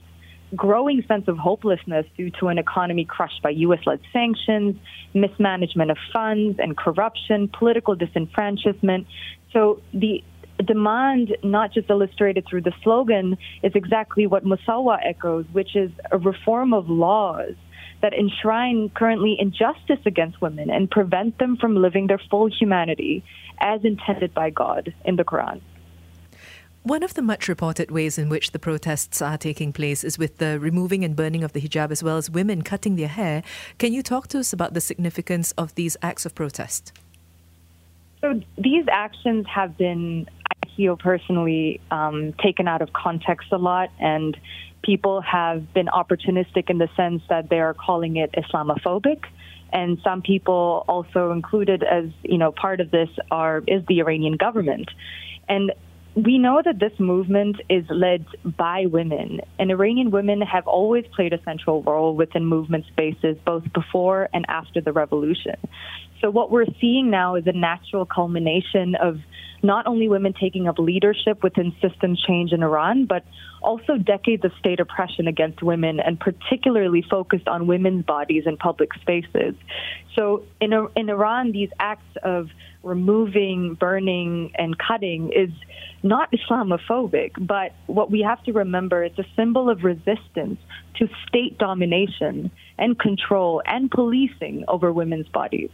growing 0.55 1.03
sense 1.07 1.27
of 1.27 1.37
hopelessness 1.37 2.05
due 2.17 2.29
to 2.39 2.47
an 2.47 2.57
economy 2.57 3.05
crushed 3.05 3.41
by 3.41 3.51
U.S. 3.51 3.79
led 3.85 3.99
sanctions, 4.11 4.75
mismanagement 5.13 5.91
of 5.91 5.97
funds 6.11 6.59
and 6.59 6.75
corruption, 6.75 7.47
political 7.47 7.95
disenfranchisement. 7.95 9.05
So 9.53 9.81
the 9.93 10.23
demand, 10.65 11.37
not 11.43 11.73
just 11.73 11.89
illustrated 11.89 12.45
through 12.49 12.61
the 12.61 12.73
slogan, 12.83 13.37
is 13.63 13.71
exactly 13.75 14.27
what 14.27 14.43
Musawah 14.43 14.99
echoes, 15.03 15.45
which 15.51 15.75
is 15.75 15.91
a 16.11 16.17
reform 16.17 16.73
of 16.73 16.89
laws 16.89 17.53
that 18.01 18.13
enshrine 18.13 18.89
currently 18.89 19.37
injustice 19.39 19.99
against 20.05 20.41
women 20.41 20.69
and 20.69 20.89
prevent 20.89 21.37
them 21.37 21.55
from 21.57 21.75
living 21.75 22.07
their 22.07 22.21
full 22.29 22.49
humanity 22.49 23.23
as 23.59 23.83
intended 23.83 24.33
by 24.33 24.49
God 24.49 24.93
in 25.05 25.15
the 25.15 25.23
Quran. 25.23 25.61
One 26.83 27.03
of 27.03 27.13
the 27.13 27.21
much 27.21 27.47
reported 27.47 27.91
ways 27.91 28.17
in 28.17 28.27
which 28.27 28.53
the 28.53 28.59
protests 28.59 29.21
are 29.21 29.37
taking 29.37 29.71
place 29.71 30.03
is 30.03 30.17
with 30.17 30.39
the 30.39 30.59
removing 30.59 31.05
and 31.05 31.15
burning 31.15 31.43
of 31.43 31.53
the 31.53 31.61
hijab, 31.61 31.91
as 31.91 32.01
well 32.01 32.17
as 32.17 32.27
women 32.27 32.63
cutting 32.63 32.95
their 32.95 33.07
hair. 33.07 33.43
Can 33.77 33.93
you 33.93 34.01
talk 34.01 34.27
to 34.29 34.39
us 34.39 34.51
about 34.51 34.73
the 34.73 34.81
significance 34.81 35.51
of 35.59 35.75
these 35.75 35.95
acts 36.01 36.25
of 36.25 36.33
protest? 36.33 36.91
So, 38.21 38.41
these 38.57 38.85
actions 38.91 39.45
have 39.45 39.77
been, 39.77 40.27
I 40.63 40.69
feel 40.75 40.97
personally, 40.97 41.79
um, 41.91 42.33
taken 42.33 42.67
out 42.67 42.81
of 42.81 42.91
context 42.93 43.49
a 43.51 43.57
lot, 43.57 43.91
and 43.99 44.35
people 44.81 45.21
have 45.21 45.71
been 45.75 45.87
opportunistic 45.87 46.71
in 46.71 46.79
the 46.79 46.89
sense 46.97 47.21
that 47.29 47.49
they 47.49 47.59
are 47.59 47.75
calling 47.75 48.17
it 48.17 48.31
Islamophobic 48.31 49.25
and 49.73 49.99
some 50.03 50.21
people 50.21 50.83
also 50.87 51.31
included 51.31 51.83
as 51.83 52.05
you 52.23 52.37
know 52.37 52.51
part 52.51 52.81
of 52.81 52.91
this 52.91 53.09
are 53.29 53.63
is 53.67 53.85
the 53.85 53.99
Iranian 53.99 54.33
government 54.33 54.89
and 55.47 55.71
we 56.15 56.37
know 56.37 56.61
that 56.63 56.79
this 56.79 56.91
movement 56.99 57.61
is 57.69 57.85
led 57.89 58.25
by 58.43 58.85
women, 58.85 59.39
and 59.57 59.71
Iranian 59.71 60.11
women 60.11 60.41
have 60.41 60.67
always 60.67 61.05
played 61.15 61.31
a 61.31 61.41
central 61.43 61.81
role 61.83 62.15
within 62.15 62.45
movement 62.45 62.85
spaces 62.87 63.37
both 63.45 63.63
before 63.73 64.27
and 64.33 64.45
after 64.49 64.81
the 64.81 64.91
revolution. 64.91 65.55
So, 66.19 66.29
what 66.29 66.51
we're 66.51 66.65
seeing 66.81 67.09
now 67.09 67.35
is 67.35 67.47
a 67.47 67.53
natural 67.53 68.05
culmination 68.05 68.95
of 68.95 69.19
not 69.63 69.87
only 69.87 70.09
women 70.09 70.33
taking 70.33 70.67
up 70.67 70.79
leadership 70.79 71.43
within 71.43 71.73
system 71.81 72.15
change 72.15 72.51
in 72.51 72.61
Iran, 72.61 73.05
but 73.05 73.23
also 73.61 73.97
decades 73.97 74.43
of 74.43 74.51
state 74.59 74.79
oppression 74.79 75.27
against 75.27 75.61
women 75.61 75.99
and 75.99 76.19
particularly 76.19 77.03
focused 77.09 77.47
on 77.47 77.67
women's 77.67 78.05
bodies 78.05 78.43
in 78.45 78.57
public 78.57 78.93
spaces. 78.95 79.55
So 80.15 80.43
in, 80.59 80.73
in 80.95 81.09
Iran, 81.09 81.51
these 81.51 81.69
acts 81.79 82.17
of 82.23 82.49
removing, 82.83 83.75
burning, 83.75 84.51
and 84.55 84.75
cutting 84.77 85.31
is 85.33 85.51
not 86.03 86.31
Islamophobic, 86.31 87.31
but 87.39 87.73
what 87.85 88.09
we 88.09 88.21
have 88.21 88.43
to 88.43 88.53
remember 88.53 89.03
it's 89.03 89.19
a 89.19 89.25
symbol 89.35 89.69
of 89.69 89.83
resistance 89.83 90.59
to 90.95 91.07
state 91.27 91.57
domination 91.57 92.49
and 92.77 92.97
control 92.97 93.61
and 93.65 93.89
policing 93.91 94.65
over 94.67 94.91
women's 94.91 95.27
bodies. 95.27 95.69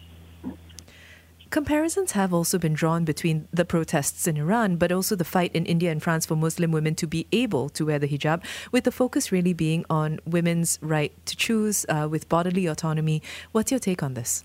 Comparisons 1.49 2.11
have 2.11 2.33
also 2.33 2.57
been 2.57 2.73
drawn 2.73 3.05
between 3.05 3.47
the 3.53 3.63
protests 3.63 4.27
in 4.27 4.37
Iran, 4.37 4.75
but 4.75 4.91
also 4.91 5.15
the 5.15 5.23
fight 5.23 5.51
in 5.53 5.65
India 5.65 5.91
and 5.91 6.03
France 6.03 6.25
for 6.25 6.35
Muslim 6.35 6.71
women 6.71 6.93
to 6.95 7.07
be 7.07 7.25
able 7.31 7.69
to 7.69 7.85
wear 7.85 7.99
the 7.99 8.07
hijab, 8.07 8.43
with 8.71 8.83
the 8.83 8.91
focus 8.91 9.31
really 9.31 9.53
being 9.53 9.85
on 9.89 10.19
women's 10.25 10.77
right 10.81 11.13
to 11.25 11.35
choose 11.35 11.85
uh, 11.87 12.07
with 12.09 12.27
bodily 12.27 12.65
autonomy. 12.65 13.21
What's 13.51 13.71
your 13.71 13.79
take 13.79 14.03
on 14.03 14.13
this? 14.13 14.43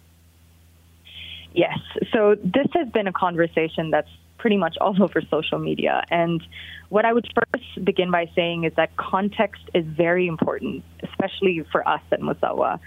Yes. 1.55 1.79
So 2.13 2.37
this 2.43 2.69
has 2.75 2.89
been 2.89 3.07
a 3.07 3.13
conversation 3.13 3.91
that's 3.91 4.09
pretty 4.39 4.57
much 4.57 4.77
all 4.81 5.01
over 5.03 5.21
social 5.31 5.59
media. 5.59 6.05
And 6.11 6.43
what 6.89 7.05
I 7.05 7.13
would 7.13 7.27
first 7.35 7.85
begin 7.85 8.11
by 8.11 8.31
saying 8.35 8.65
is 8.65 8.73
that 8.75 8.97
context 8.97 9.63
is 9.75 9.85
very 9.87 10.27
important, 10.27 10.85
especially 11.03 11.65
for 11.73 11.87
us 11.89 12.03
at 12.11 12.21
Musawah. 12.21 12.79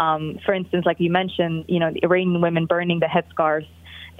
Um, 0.00 0.40
for 0.44 0.54
instance, 0.54 0.84
like 0.86 0.98
you 0.98 1.10
mentioned, 1.10 1.66
you 1.68 1.78
know, 1.78 1.92
the 1.92 2.02
Iranian 2.02 2.40
women 2.40 2.66
burning 2.66 3.00
the 3.00 3.06
headscarves 3.06 3.68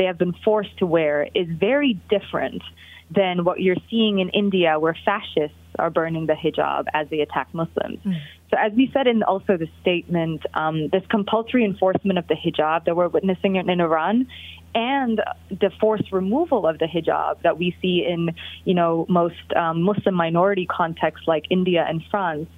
they 0.00 0.06
have 0.06 0.16
been 0.16 0.32
forced 0.32 0.78
to 0.78 0.86
wear 0.86 1.28
is 1.34 1.46
very 1.46 1.92
different 2.08 2.62
than 3.10 3.44
what 3.44 3.60
you're 3.60 3.82
seeing 3.90 4.20
in 4.20 4.30
India, 4.30 4.78
where 4.78 4.96
fascists 5.04 5.56
are 5.78 5.90
burning 5.90 6.24
the 6.26 6.32
hijab 6.32 6.84
as 6.94 7.08
they 7.10 7.20
attack 7.20 7.48
Muslims. 7.52 7.98
Mm. 8.04 8.18
So, 8.50 8.56
as 8.58 8.72
we 8.72 8.90
said 8.94 9.06
in 9.06 9.22
also 9.22 9.56
the 9.56 9.68
statement, 9.82 10.46
um, 10.54 10.88
this 10.88 11.02
compulsory 11.10 11.64
enforcement 11.64 12.18
of 12.18 12.26
the 12.28 12.34
hijab 12.34 12.86
that 12.86 12.96
we're 12.96 13.08
witnessing 13.08 13.56
in, 13.56 13.68
in 13.68 13.80
Iran 13.80 14.26
and 14.74 15.20
the 15.50 15.70
forced 15.80 16.12
removal 16.12 16.66
of 16.66 16.78
the 16.78 16.86
hijab 16.86 17.42
that 17.42 17.58
we 17.58 17.76
see 17.82 18.06
in, 18.08 18.30
you 18.64 18.74
know, 18.74 19.04
most 19.08 19.52
um, 19.54 19.82
Muslim 19.82 20.14
minority 20.14 20.66
contexts 20.66 21.26
like 21.26 21.44
India 21.50 21.84
and 21.86 22.02
France 22.10 22.48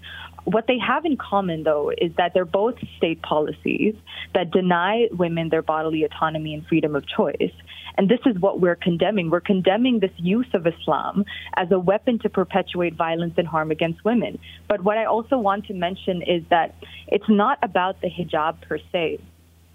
what 0.44 0.66
they 0.66 0.78
have 0.78 1.04
in 1.04 1.16
common, 1.16 1.62
though, 1.62 1.90
is 1.96 2.12
that 2.16 2.34
they're 2.34 2.44
both 2.44 2.74
state 2.96 3.22
policies 3.22 3.94
that 4.34 4.50
deny 4.50 5.08
women 5.12 5.48
their 5.48 5.62
bodily 5.62 6.04
autonomy 6.04 6.54
and 6.54 6.66
freedom 6.66 6.96
of 6.96 7.06
choice. 7.06 7.52
And 7.96 8.08
this 8.08 8.20
is 8.26 8.38
what 8.38 8.60
we're 8.60 8.76
condemning. 8.76 9.30
We're 9.30 9.40
condemning 9.40 10.00
this 10.00 10.12
use 10.16 10.46
of 10.54 10.66
Islam 10.66 11.24
as 11.54 11.70
a 11.70 11.78
weapon 11.78 12.18
to 12.20 12.28
perpetuate 12.28 12.94
violence 12.94 13.34
and 13.36 13.46
harm 13.46 13.70
against 13.70 14.04
women. 14.04 14.38
But 14.66 14.82
what 14.82 14.98
I 14.98 15.04
also 15.04 15.38
want 15.38 15.66
to 15.66 15.74
mention 15.74 16.22
is 16.22 16.42
that 16.50 16.74
it's 17.06 17.28
not 17.28 17.58
about 17.62 18.00
the 18.00 18.08
hijab 18.08 18.62
per 18.62 18.78
se, 18.90 19.20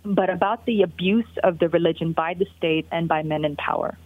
but 0.04 0.30
about 0.30 0.66
the 0.66 0.82
abuse 0.82 1.30
of 1.44 1.60
the 1.60 1.70
religion 1.70 2.12
by 2.14 2.34
the 2.34 2.48
state 2.58 2.88
and 2.92 3.08
by 3.08 3.24
men 3.24 3.46
in 3.46 3.56
power. 3.56 3.98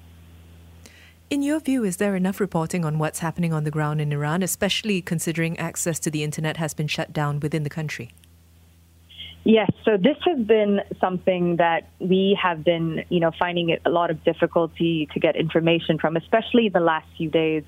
In 1.31 1.41
your 1.43 1.61
view, 1.61 1.85
is 1.85 1.95
there 1.95 2.17
enough 2.17 2.41
reporting 2.41 2.83
on 2.83 2.99
what's 2.99 3.19
happening 3.19 3.53
on 3.53 3.63
the 3.63 3.71
ground 3.71 4.01
in 4.01 4.11
Iran, 4.11 4.43
especially 4.43 5.01
considering 5.01 5.57
access 5.57 5.97
to 5.99 6.11
the 6.11 6.25
internet 6.25 6.57
has 6.57 6.73
been 6.73 6.87
shut 6.87 7.13
down 7.13 7.39
within 7.39 7.63
the 7.63 7.69
country? 7.69 8.11
Yes, 9.45 9.71
so 9.85 9.95
this 9.95 10.17
has 10.25 10.45
been 10.45 10.81
something 10.99 11.55
that 11.55 11.87
we 11.99 12.37
have 12.43 12.65
been, 12.65 13.05
you 13.07 13.21
know, 13.21 13.31
finding 13.39 13.69
it 13.69 13.81
a 13.85 13.89
lot 13.89 14.11
of 14.11 14.21
difficulty 14.25 15.07
to 15.13 15.21
get 15.21 15.37
information 15.37 15.97
from, 15.97 16.17
especially 16.17 16.67
the 16.67 16.81
last 16.81 17.07
few 17.15 17.29
days. 17.29 17.63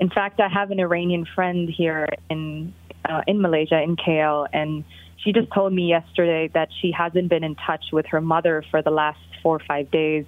In 0.00 0.10
fact, 0.10 0.38
I 0.38 0.48
have 0.48 0.70
an 0.70 0.78
Iranian 0.78 1.24
friend 1.34 1.66
here 1.66 2.10
in 2.28 2.74
uh, 3.08 3.22
in 3.26 3.40
Malaysia 3.40 3.80
in 3.80 3.96
KL, 3.96 4.48
and 4.52 4.84
she 5.16 5.32
just 5.32 5.50
told 5.54 5.72
me 5.72 5.88
yesterday 5.88 6.50
that 6.52 6.68
she 6.82 6.92
hasn't 6.92 7.30
been 7.30 7.42
in 7.42 7.54
touch 7.54 7.86
with 7.90 8.04
her 8.08 8.20
mother 8.20 8.62
for 8.70 8.82
the 8.82 8.90
last 8.90 9.18
four 9.42 9.56
or 9.56 9.62
five 9.66 9.90
days 9.90 10.26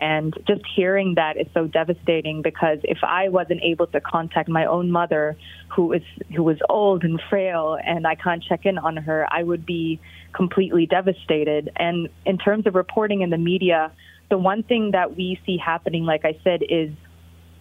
and 0.00 0.34
just 0.46 0.62
hearing 0.76 1.14
that 1.16 1.36
is 1.36 1.46
so 1.54 1.66
devastating 1.66 2.42
because 2.42 2.78
if 2.84 2.98
I 3.02 3.28
wasn't 3.28 3.62
able 3.62 3.86
to 3.88 4.00
contact 4.00 4.48
my 4.48 4.66
own 4.66 4.90
mother, 4.90 5.36
who 5.74 5.92
is 5.92 6.02
who 6.34 6.42
was 6.42 6.58
old 6.68 7.04
and 7.04 7.20
frail, 7.28 7.78
and 7.84 8.06
I 8.06 8.14
can't 8.14 8.42
check 8.42 8.64
in 8.64 8.78
on 8.78 8.96
her, 8.96 9.26
I 9.30 9.42
would 9.42 9.66
be 9.66 10.00
completely 10.32 10.86
devastated. 10.86 11.70
And 11.76 12.08
in 12.24 12.38
terms 12.38 12.66
of 12.66 12.74
reporting 12.74 13.22
in 13.22 13.30
the 13.30 13.38
media, 13.38 13.92
the 14.30 14.38
one 14.38 14.62
thing 14.62 14.92
that 14.92 15.16
we 15.16 15.40
see 15.44 15.56
happening, 15.56 16.04
like 16.04 16.24
I 16.24 16.38
said, 16.44 16.62
is 16.68 16.90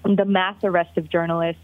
the 0.03 0.25
mass 0.25 0.55
arrest 0.63 0.97
of 0.97 1.09
journalists 1.09 1.61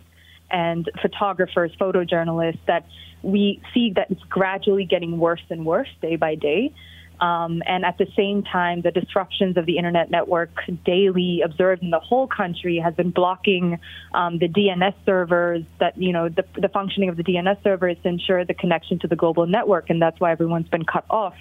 and 0.49 0.89
photographers, 1.01 1.71
photojournalists 1.79 2.59
that 2.67 2.85
we 3.21 3.61
see 3.73 3.93
that 3.95 4.11
it's 4.11 4.23
gradually 4.23 4.85
getting 4.85 5.17
worse 5.17 5.43
and 5.49 5.65
worse 5.65 5.87
day 6.01 6.15
by 6.15 6.35
day. 6.35 6.73
Um, 7.19 7.61
and 7.65 7.85
at 7.85 7.97
the 7.97 8.07
same 8.17 8.43
time, 8.43 8.81
the 8.81 8.91
disruptions 8.91 9.55
of 9.57 9.65
the 9.65 9.77
internet 9.77 10.09
network 10.11 10.49
daily 10.85 11.41
observed 11.43 11.83
in 11.83 11.89
the 11.89 11.99
whole 11.99 12.27
country 12.27 12.79
has 12.83 12.93
been 12.95 13.11
blocking 13.11 13.79
um, 14.13 14.39
the 14.39 14.47
DNS 14.47 14.93
servers. 15.05 15.63
That 15.79 15.97
you 15.97 16.11
know, 16.11 16.29
the, 16.29 16.43
the 16.59 16.69
functioning 16.69 17.09
of 17.09 17.17
the 17.17 17.23
DNS 17.23 17.63
servers 17.63 17.97
to 18.03 18.09
ensure 18.09 18.45
the 18.45 18.53
connection 18.53 18.99
to 18.99 19.07
the 19.07 19.15
global 19.15 19.45
network, 19.45 19.89
and 19.89 20.01
that's 20.01 20.19
why 20.19 20.31
everyone's 20.31 20.67
been 20.67 20.85
cut 20.85 21.05
off. 21.09 21.35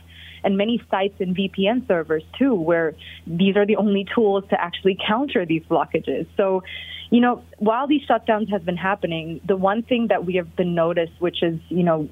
And 0.44 0.56
many 0.56 0.82
sites 0.90 1.14
and 1.20 1.36
VPN 1.36 1.86
servers 1.86 2.22
too, 2.38 2.54
where 2.54 2.94
these 3.26 3.56
are 3.56 3.64
the 3.64 3.76
only 3.76 4.06
tools 4.14 4.44
to 4.50 4.60
actually 4.60 4.98
counter 5.06 5.46
these 5.46 5.62
blockages. 5.62 6.26
So, 6.36 6.64
you 7.10 7.20
know, 7.20 7.44
while 7.58 7.86
these 7.86 8.02
shutdowns 8.08 8.50
have 8.50 8.64
been 8.64 8.76
happening, 8.76 9.40
the 9.46 9.56
one 9.56 9.82
thing 9.82 10.08
that 10.08 10.26
we 10.26 10.34
have 10.36 10.56
been 10.56 10.74
noticed, 10.74 11.12
which 11.20 11.42
is 11.42 11.60
you 11.68 11.84
know, 11.84 12.08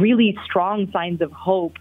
really 0.00 0.36
strong 0.44 0.90
signs 0.92 1.20
of 1.20 1.30
hope 1.30 1.76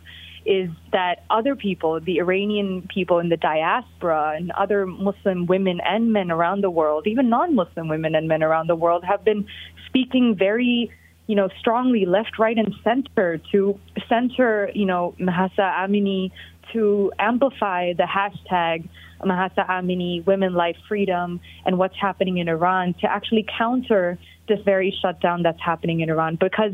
is 0.49 0.69
that 0.91 1.23
other 1.29 1.55
people, 1.55 1.99
the 1.99 2.17
Iranian 2.17 2.87
people 2.93 3.19
in 3.19 3.29
the 3.29 3.37
diaspora 3.37 4.33
and 4.35 4.49
other 4.51 4.87
Muslim 4.87 5.45
women 5.45 5.79
and 5.85 6.11
men 6.11 6.31
around 6.31 6.61
the 6.61 6.71
world, 6.71 7.05
even 7.05 7.29
non-Muslim 7.29 7.87
women 7.87 8.15
and 8.15 8.27
men 8.27 8.41
around 8.41 8.67
the 8.67 8.75
world 8.75 9.03
have 9.03 9.23
been 9.23 9.45
speaking 9.87 10.35
very 10.35 10.91
you 11.27 11.35
know, 11.35 11.47
strongly 11.59 12.07
left, 12.07 12.39
right, 12.39 12.57
and 12.57 12.73
center 12.83 13.39
to 13.51 13.79
center, 14.09 14.71
you 14.73 14.87
know, 14.87 15.13
Mahsa 15.19 15.61
Amini 15.61 16.31
to 16.73 17.11
amplify 17.19 17.93
the 17.93 18.07
hashtag 18.17 18.89
Mahsa 19.25 19.65
Amini, 19.69 20.25
Women, 20.25 20.53
Life, 20.53 20.77
Freedom, 20.87 21.39
and 21.65 21.77
what's 21.77 21.95
happening 21.99 22.37
in 22.37 22.47
Iran 22.47 22.93
to 23.01 23.11
actually 23.11 23.45
counter 23.57 24.17
this 24.47 24.59
very 24.65 24.95
shutdown 25.01 25.43
that's 25.43 25.61
happening 25.61 26.01
in 26.01 26.09
Iran 26.09 26.35
because 26.35 26.73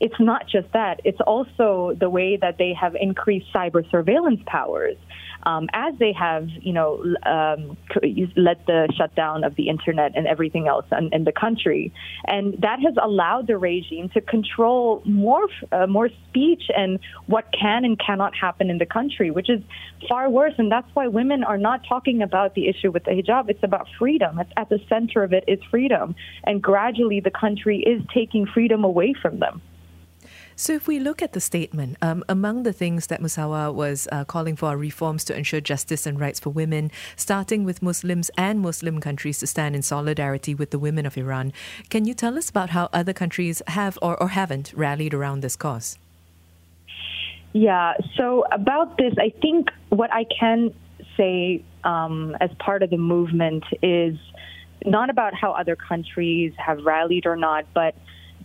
it's 0.00 0.18
not 0.20 0.48
just 0.48 0.72
that, 0.72 1.00
it's 1.04 1.20
also 1.20 1.94
the 1.98 2.08
way 2.08 2.36
that 2.36 2.56
they 2.56 2.72
have 2.72 2.94
increased 2.94 3.52
cyber 3.52 3.88
surveillance 3.90 4.40
powers 4.46 4.96
um, 5.46 5.68
as 5.72 5.94
they 5.98 6.12
have, 6.12 6.48
you 6.60 6.72
know, 6.72 7.02
um, 7.24 7.76
the 7.94 8.92
shutdown 8.96 9.44
of 9.44 9.54
the 9.54 9.68
internet 9.68 10.12
and 10.16 10.26
everything 10.26 10.66
else 10.66 10.84
in, 10.90 11.08
in, 11.12 11.24
the 11.24 11.32
country, 11.32 11.92
and 12.26 12.54
that 12.62 12.80
has 12.80 12.94
allowed 13.00 13.46
the 13.46 13.56
regime 13.56 14.08
to 14.10 14.20
control 14.20 15.02
more 15.04 15.46
uh, 15.70 15.86
more 15.86 16.08
speech 16.28 16.64
and 16.76 16.98
what 17.26 17.46
can 17.52 17.84
and 17.84 17.98
cannot 17.98 18.34
happen 18.34 18.70
in 18.70 18.78
the 18.78 18.86
country, 18.86 19.30
which 19.30 19.48
is 19.48 19.62
far 20.08 20.28
worse. 20.28 20.54
And 20.58 20.70
that's 20.70 20.88
why 20.94 21.06
women 21.06 21.44
are 21.44 21.58
not 21.58 21.85
talking 21.88 22.22
about 22.22 22.54
the 22.54 22.68
issue 22.68 22.90
with 22.90 23.04
the 23.04 23.12
hijab. 23.12 23.48
It's 23.48 23.62
about 23.62 23.86
freedom. 23.98 24.38
It's 24.38 24.52
at 24.56 24.68
the 24.68 24.80
center 24.88 25.22
of 25.22 25.32
it 25.32 25.44
is 25.46 25.58
freedom. 25.70 26.14
And 26.44 26.62
gradually, 26.62 27.20
the 27.20 27.30
country 27.30 27.80
is 27.80 28.02
taking 28.12 28.46
freedom 28.46 28.84
away 28.84 29.14
from 29.20 29.38
them. 29.38 29.62
So, 30.58 30.72
if 30.72 30.88
we 30.88 30.98
look 30.98 31.20
at 31.20 31.34
the 31.34 31.40
statement, 31.40 31.98
um, 32.00 32.24
among 32.30 32.62
the 32.62 32.72
things 32.72 33.08
that 33.08 33.20
Musawah 33.20 33.74
was 33.74 34.08
uh, 34.10 34.24
calling 34.24 34.56
for 34.56 34.70
are 34.70 34.76
reforms 34.78 35.22
to 35.24 35.36
ensure 35.36 35.60
justice 35.60 36.06
and 36.06 36.18
rights 36.18 36.40
for 36.40 36.48
women, 36.48 36.90
starting 37.14 37.62
with 37.62 37.82
Muslims 37.82 38.30
and 38.38 38.60
Muslim 38.60 38.98
countries 38.98 39.38
to 39.40 39.46
stand 39.46 39.76
in 39.76 39.82
solidarity 39.82 40.54
with 40.54 40.70
the 40.70 40.78
women 40.78 41.04
of 41.04 41.18
Iran. 41.18 41.52
Can 41.90 42.06
you 42.06 42.14
tell 42.14 42.38
us 42.38 42.48
about 42.48 42.70
how 42.70 42.88
other 42.94 43.12
countries 43.12 43.60
have 43.66 43.98
or, 44.00 44.18
or 44.18 44.28
haven't 44.28 44.72
rallied 44.74 45.12
around 45.12 45.40
this 45.40 45.56
cause? 45.56 45.98
Yeah, 47.52 47.92
so 48.16 48.44
about 48.50 48.96
this, 48.96 49.12
I 49.18 49.34
think 49.40 49.70
what 49.90 50.10
I 50.12 50.24
can 50.24 50.72
say 51.16 51.62
um, 51.84 52.36
as 52.40 52.50
part 52.58 52.82
of 52.82 52.90
the 52.90 52.98
movement 52.98 53.64
is 53.82 54.16
not 54.84 55.10
about 55.10 55.34
how 55.34 55.52
other 55.52 55.76
countries 55.76 56.52
have 56.58 56.84
rallied 56.84 57.26
or 57.26 57.36
not, 57.36 57.66
but 57.74 57.94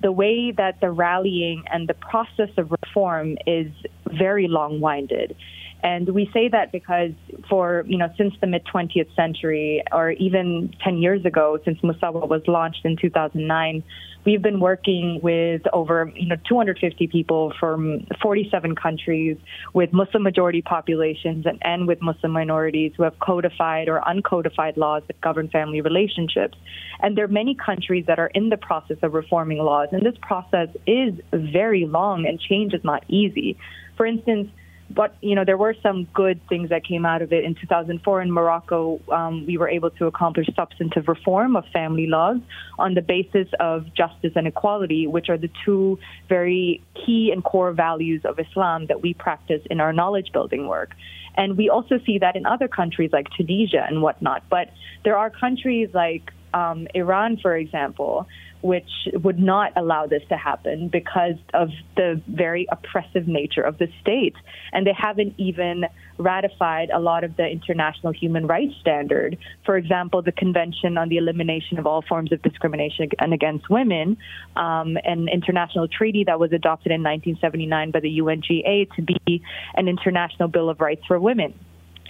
the 0.01 0.11
way 0.11 0.51
that 0.51 0.79
the 0.81 0.89
rallying 0.89 1.63
and 1.71 1.87
the 1.87 1.93
process 1.93 2.49
of 2.57 2.71
reform 2.71 3.37
is 3.45 3.71
very 4.07 4.47
long 4.47 4.79
winded. 4.79 5.35
And 5.83 6.09
we 6.09 6.29
say 6.33 6.47
that 6.49 6.71
because 6.71 7.11
for, 7.49 7.83
you 7.87 7.97
know, 7.97 8.09
since 8.17 8.33
the 8.39 8.47
mid 8.47 8.65
20th 8.65 9.13
century 9.15 9.83
or 9.91 10.11
even 10.11 10.73
10 10.83 10.97
years 10.97 11.25
ago, 11.25 11.57
since 11.65 11.79
Musawah 11.81 12.27
was 12.27 12.41
launched 12.47 12.85
in 12.85 12.97
2009, 12.97 13.83
we've 14.23 14.41
been 14.41 14.59
working 14.59 15.19
with 15.23 15.61
over, 15.73 16.11
you 16.15 16.27
know, 16.27 16.35
250 16.47 17.07
people 17.07 17.53
from 17.59 18.05
47 18.21 18.75
countries 18.75 19.37
with 19.73 19.91
Muslim 19.91 20.21
majority 20.21 20.61
populations 20.61 21.45
and, 21.47 21.57
and 21.63 21.87
with 21.87 21.99
Muslim 22.01 22.31
minorities 22.31 22.91
who 22.95 23.03
have 23.03 23.17
codified 23.19 23.89
or 23.89 24.01
uncodified 24.01 24.77
laws 24.77 25.01
that 25.07 25.19
govern 25.21 25.49
family 25.49 25.81
relationships. 25.81 26.57
And 26.99 27.17
there 27.17 27.25
are 27.25 27.29
many 27.29 27.55
countries 27.55 28.05
that 28.05 28.19
are 28.19 28.27
in 28.27 28.49
the 28.49 28.57
process 28.57 28.97
of 29.01 29.13
reforming 29.13 29.57
laws. 29.57 29.89
And 29.91 30.05
this 30.05 30.17
process 30.21 30.69
is 30.85 31.15
very 31.33 31.87
long 31.87 32.27
and 32.27 32.39
change 32.39 32.75
is 32.75 32.83
not 32.83 33.03
easy. 33.07 33.57
For 33.97 34.05
instance, 34.05 34.49
but 34.93 35.15
you 35.21 35.35
know 35.35 35.45
there 35.45 35.57
were 35.57 35.75
some 35.81 36.05
good 36.13 36.39
things 36.47 36.69
that 36.69 36.85
came 36.85 37.05
out 37.05 37.21
of 37.21 37.31
it. 37.33 37.43
In 37.43 37.55
2004 37.55 38.21
in 38.21 38.31
Morocco, 38.31 38.99
um, 39.11 39.45
we 39.45 39.57
were 39.57 39.69
able 39.69 39.89
to 39.91 40.05
accomplish 40.05 40.47
substantive 40.55 41.07
reform 41.07 41.55
of 41.55 41.65
family 41.73 42.07
laws 42.07 42.37
on 42.77 42.93
the 42.93 43.01
basis 43.01 43.47
of 43.59 43.93
justice 43.93 44.33
and 44.35 44.47
equality, 44.47 45.07
which 45.07 45.29
are 45.29 45.37
the 45.37 45.49
two 45.65 45.99
very 46.29 46.81
key 47.05 47.31
and 47.31 47.43
core 47.43 47.71
values 47.71 48.21
of 48.25 48.39
Islam 48.39 48.87
that 48.87 49.01
we 49.01 49.13
practice 49.13 49.61
in 49.69 49.79
our 49.79 49.93
knowledge 49.93 50.31
building 50.31 50.67
work. 50.67 50.91
And 51.35 51.57
we 51.57 51.69
also 51.69 51.99
see 52.05 52.19
that 52.19 52.35
in 52.35 52.45
other 52.45 52.67
countries 52.67 53.11
like 53.13 53.27
Tunisia 53.37 53.85
and 53.87 54.01
whatnot. 54.01 54.43
But 54.49 54.69
there 55.03 55.17
are 55.17 55.29
countries 55.29 55.89
like 55.93 56.31
um, 56.53 56.87
Iran, 56.93 57.37
for 57.41 57.55
example, 57.55 58.27
which 58.61 58.89
would 59.13 59.39
not 59.39 59.73
allow 59.75 60.05
this 60.05 60.21
to 60.29 60.37
happen 60.37 60.87
because 60.87 61.35
of 61.53 61.69
the 61.95 62.21
very 62.27 62.67
oppressive 62.71 63.27
nature 63.27 63.61
of 63.61 63.77
the 63.79 63.87
state. 64.01 64.35
And 64.71 64.85
they 64.85 64.93
haven't 64.95 65.33
even 65.37 65.85
ratified 66.17 66.91
a 66.91 66.99
lot 66.99 67.23
of 67.23 67.35
the 67.37 67.47
international 67.47 68.13
human 68.13 68.45
rights 68.45 68.75
standard. 68.79 69.37
For 69.65 69.77
example, 69.77 70.21
the 70.21 70.31
Convention 70.31 70.97
on 70.97 71.09
the 71.09 71.17
Elimination 71.17 71.79
of 71.79 71.87
All 71.87 72.03
Forms 72.07 72.31
of 72.31 72.41
Discrimination 72.43 73.09
and 73.17 73.33
Against 73.33 73.69
Women, 73.69 74.17
um, 74.55 74.97
an 75.03 75.27
international 75.27 75.87
treaty 75.87 76.23
that 76.25 76.39
was 76.39 76.53
adopted 76.53 76.91
in 76.91 77.01
1979 77.01 77.91
by 77.91 77.99
the 77.99 78.19
UNGA 78.19 78.95
to 78.95 79.01
be 79.01 79.41
an 79.73 79.87
international 79.87 80.49
Bill 80.49 80.69
of 80.69 80.79
Rights 80.79 81.03
for 81.07 81.19
women. 81.19 81.57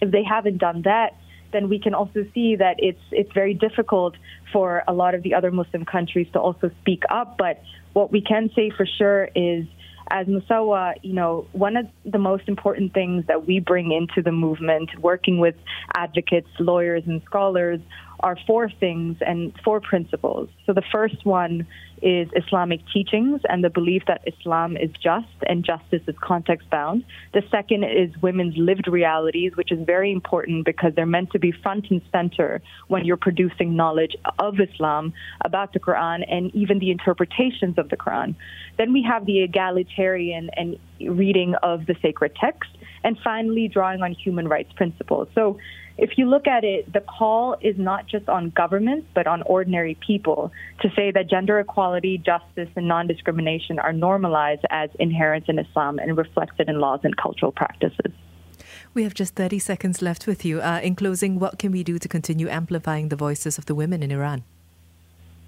If 0.02 0.12
they 0.12 0.24
haven't 0.24 0.58
done 0.58 0.82
that, 0.84 1.16
then 1.52 1.70
we 1.70 1.80
can 1.80 1.94
also 1.94 2.26
see 2.34 2.56
that 2.56 2.76
it's 2.80 3.02
it's 3.12 3.32
very 3.34 3.54
difficult 3.54 4.16
for 4.52 4.84
a 4.88 4.94
lot 4.94 5.16
of 5.16 5.24
the 5.24 5.34
other 5.34 5.52
Muslim 5.52 5.86
countries 5.86 6.28
to 6.34 6.40
also 6.40 6.72
speak 6.82 7.04
up. 7.10 7.38
But 7.38 7.62
what 7.94 8.12
we 8.12 8.22
can 8.22 8.50
say 8.56 8.70
for 8.70 8.86
sure 8.86 9.30
is 9.36 9.66
as 10.12 10.28
Musawah, 10.28 10.96
you 11.04 11.14
know, 11.14 11.48
one 11.54 11.78
of 11.78 11.88
the 12.06 12.18
most 12.18 12.48
important 12.48 12.94
things 12.94 13.26
that 13.28 13.48
we 13.48 13.60
bring 13.60 13.92
into 13.92 14.22
the 14.22 14.32
movement, 14.32 14.90
working 15.00 15.40
with 15.40 15.56
advocates, 15.96 16.50
lawyers, 16.60 17.04
and 17.08 17.22
scholars, 17.26 17.80
are 18.22 18.38
four 18.48 18.70
things 18.70 19.18
and 19.22 19.54
four 19.64 19.82
principles. 19.82 20.50
So 20.66 20.74
the 20.74 20.84
first 20.92 21.26
one 21.26 21.68
is 22.02 22.28
Islamic 22.36 22.82
teachings 22.92 23.42
and 23.48 23.64
the 23.64 23.70
belief 23.70 24.04
that 24.08 24.22
Islam 24.26 24.76
is 24.76 24.90
just 25.04 25.28
and 25.48 25.64
justice 25.64 26.02
is 26.08 26.16
context 26.20 26.70
bound. 26.70 27.04
The 27.34 27.44
second 27.52 27.84
is 27.84 28.10
women's 28.22 28.58
lived 28.58 28.88
realities, 28.88 29.56
which 29.56 29.72
is 29.72 29.80
very 29.86 30.12
important 30.12 30.66
because 30.66 30.94
they're 30.96 31.06
meant 31.06 31.32
to 31.32 31.40
be 31.40 31.52
front 31.52 31.90
and 31.92 32.02
center 32.12 32.62
when 32.88 33.06
you're 33.06 33.18
producing 33.18 33.76
knowledge 33.76 34.16
of 34.40 34.60
Islam, 34.60 35.14
about 35.42 35.74
the 35.74 35.80
Quran, 35.80 36.24
and 36.28 36.54
even 36.56 36.80
the 36.80 36.92
interpretations 36.92 37.78
of 37.78 37.90
the 37.90 37.98
Quran. 37.98 38.36
Then 38.78 38.94
we 38.94 39.04
have 39.04 39.26
the 39.26 39.42
egalitarian 39.42 40.50
and 40.54 40.78
reading 41.00 41.56
of 41.62 41.86
the 41.86 41.96
sacred 42.02 42.36
text. 42.36 42.72
And 43.04 43.18
finally, 43.24 43.68
drawing 43.68 44.04
on 44.04 44.12
human 44.12 44.48
rights 44.48 44.72
principles. 44.74 45.28
So 45.34 45.58
if 45.98 46.18
you 46.18 46.26
look 46.30 46.48
at 46.48 46.64
it, 46.64 46.92
the 46.92 47.02
call 47.02 47.56
is 47.62 47.78
not 47.78 48.08
just 48.08 48.30
on 48.30 48.50
governments, 48.50 49.08
but 49.14 49.28
on 49.28 49.42
ordinary 49.44 49.98
people 50.06 50.52
to 50.82 50.90
say 50.96 51.12
that 51.12 51.30
gender 51.30 51.60
equality, 51.60 52.18
justice, 52.18 52.70
and 52.76 52.88
non 52.88 53.08
discrimination 53.08 53.80
are 53.80 53.94
normalized 53.94 54.66
as 54.70 54.90
inherent 55.00 55.50
in 55.50 55.60
Islam 55.60 56.00
and 56.00 56.18
reflected 56.18 56.70
in 56.70 56.80
laws 56.80 57.02
and 57.04 57.16
cultural 57.18 57.52
practices. 57.52 58.12
We 58.94 59.04
have 59.04 59.14
just 59.14 59.36
30 59.36 59.60
seconds 59.60 60.02
left 60.02 60.28
with 60.28 60.44
you. 60.44 60.62
Uh, 60.62 60.82
in 60.84 60.96
closing, 60.96 61.40
what 61.40 61.60
can 61.60 61.72
we 61.72 61.84
do 61.84 61.98
to 61.98 62.08
continue 62.08 62.50
amplifying 62.50 63.10
the 63.10 63.16
voices 63.16 63.58
of 63.58 63.66
the 63.66 63.76
women 63.76 64.04
in 64.04 64.12
Iran? 64.12 64.44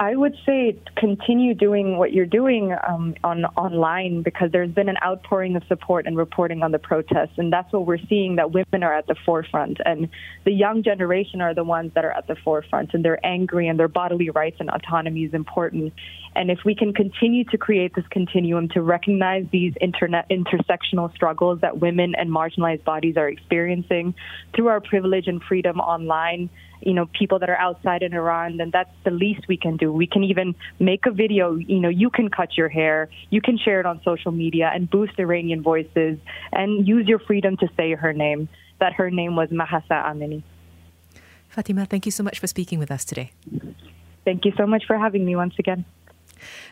I 0.03 0.15
would 0.15 0.35
say 0.45 0.77
continue 0.97 1.53
doing 1.53 1.97
what 1.97 2.11
you're 2.11 2.25
doing 2.25 2.75
um, 2.85 3.15
on 3.23 3.45
online 3.45 4.21
because 4.21 4.51
there's 4.51 4.69
been 4.69 4.89
an 4.89 4.97
outpouring 5.01 5.55
of 5.55 5.63
support 5.69 6.05
and 6.05 6.17
reporting 6.17 6.61
on 6.61 6.73
the 6.73 6.79
protests, 6.79 7.37
and 7.37 7.53
that's 7.53 7.71
what 7.71 7.85
we're 7.85 8.05
seeing 8.09 8.35
that 8.35 8.51
women 8.51 8.83
are 8.83 8.93
at 8.93 9.07
the 9.07 9.15
forefront, 9.25 9.77
and 9.85 10.09
the 10.43 10.51
young 10.51 10.83
generation 10.83 11.39
are 11.39 11.53
the 11.53 11.63
ones 11.63 11.93
that 11.95 12.03
are 12.03 12.11
at 12.11 12.27
the 12.27 12.35
forefront, 12.35 12.93
and 12.93 13.05
they're 13.05 13.25
angry, 13.25 13.69
and 13.69 13.79
their 13.79 13.87
bodily 13.87 14.29
rights 14.29 14.57
and 14.59 14.69
autonomy 14.69 15.23
is 15.23 15.33
important. 15.33 15.93
And 16.35 16.51
if 16.51 16.59
we 16.65 16.75
can 16.75 16.93
continue 16.93 17.45
to 17.45 17.57
create 17.57 17.95
this 17.95 18.07
continuum 18.09 18.67
to 18.69 18.81
recognize 18.81 19.45
these 19.53 19.73
internet 19.79 20.29
intersectional 20.29 21.13
struggles 21.15 21.61
that 21.61 21.79
women 21.79 22.13
and 22.15 22.29
marginalized 22.29 22.83
bodies 22.83 23.15
are 23.15 23.29
experiencing 23.29 24.15
through 24.53 24.67
our 24.67 24.81
privilege 24.81 25.27
and 25.27 25.41
freedom 25.41 25.79
online 25.79 26.49
you 26.85 26.93
know, 26.93 27.07
people 27.17 27.39
that 27.39 27.49
are 27.49 27.57
outside 27.57 28.03
in 28.03 28.13
Iran, 28.13 28.57
then 28.57 28.69
that's 28.71 28.93
the 29.03 29.11
least 29.11 29.47
we 29.47 29.57
can 29.57 29.77
do. 29.77 29.91
We 29.91 30.07
can 30.07 30.23
even 30.23 30.55
make 30.79 31.05
a 31.05 31.11
video, 31.11 31.55
you 31.55 31.79
know, 31.79 31.89
you 31.89 32.09
can 32.09 32.29
cut 32.29 32.57
your 32.57 32.69
hair, 32.69 33.09
you 33.29 33.41
can 33.41 33.57
share 33.57 33.79
it 33.79 33.85
on 33.85 34.01
social 34.03 34.31
media 34.31 34.71
and 34.73 34.89
boost 34.89 35.13
Iranian 35.17 35.61
voices 35.61 36.17
and 36.51 36.87
use 36.87 37.07
your 37.07 37.19
freedom 37.19 37.57
to 37.57 37.67
say 37.77 37.93
her 37.93 38.13
name. 38.13 38.49
That 38.79 38.93
her 38.93 39.09
name 39.09 39.35
was 39.35 39.49
Mahsa 39.49 39.83
Amini. 39.91 40.43
Fatima, 41.47 41.85
thank 41.85 42.05
you 42.05 42.11
so 42.11 42.23
much 42.23 42.39
for 42.39 42.47
speaking 42.47 42.79
with 42.79 42.91
us 42.91 43.05
today. 43.05 43.31
Thank 44.25 44.43
you 44.43 44.51
so 44.57 44.65
much 44.65 44.85
for 44.85 44.97
having 44.97 45.23
me 45.23 45.35
once 45.35 45.53
again. 45.59 45.85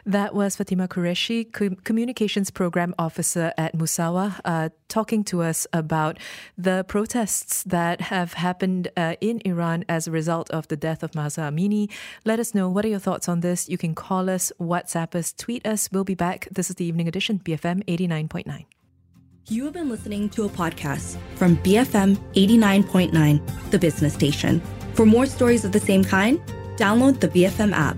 That 0.06 0.34
was 0.34 0.56
Fatima 0.56 0.88
Qureshi, 0.88 1.52
Communications 1.84 2.50
Program 2.52 2.94
Officer 2.98 3.54
at 3.58 3.76
Musawah, 3.76 4.40
uh, 4.46 4.70
talking 4.88 5.24
to 5.26 5.42
us 5.42 5.68
about 5.74 6.18
the 6.58 6.86
protests 6.88 7.64
that 7.64 8.02
have 8.02 8.34
happened 8.34 8.90
uh, 8.98 9.16
in 9.22 9.42
Iran 9.46 9.86
as 9.88 10.08
a 10.08 10.12
result 10.12 10.50
of 10.52 10.68
the 10.68 10.78
death 10.78 11.04
of 11.04 11.16
Mahsa 11.16 11.42
Amini. 11.42 11.90
Let 12.26 12.40
us 12.40 12.54
know 12.54 12.70
what 12.70 12.86
are 12.86 12.90
your 12.90 13.00
thoughts 13.00 13.30
on 13.30 13.40
this. 13.40 13.70
You 13.70 13.78
can 13.78 13.96
call 13.96 14.30
us, 14.30 14.52
WhatsApp 14.60 15.16
us, 15.16 15.34
tweet 15.34 15.66
us. 15.66 15.90
We'll 15.92 16.04
be 16.04 16.16
back. 16.16 16.48
This 16.52 16.70
is 16.70 16.76
the 16.76 16.86
Evening 16.86 17.08
Edition, 17.08 17.40
BFM 17.40 17.84
89.9. 17.86 18.66
You 19.48 19.66
have 19.66 19.74
been 19.74 19.90
listening 19.90 20.30
to 20.30 20.46
a 20.46 20.50
podcast 20.50 21.18
from 21.36 21.58
BFM 21.58 22.16
89.9, 22.34 23.72
the 23.72 23.80
business 23.80 24.14
station. 24.14 24.62
For 24.94 25.06
more 25.06 25.26
stories 25.26 25.66
of 25.66 25.72
the 25.72 25.80
same 25.80 26.04
kind, 26.04 26.40
download 26.78 27.20
the 27.20 27.28
BFM 27.28 27.74
app. 27.74 27.98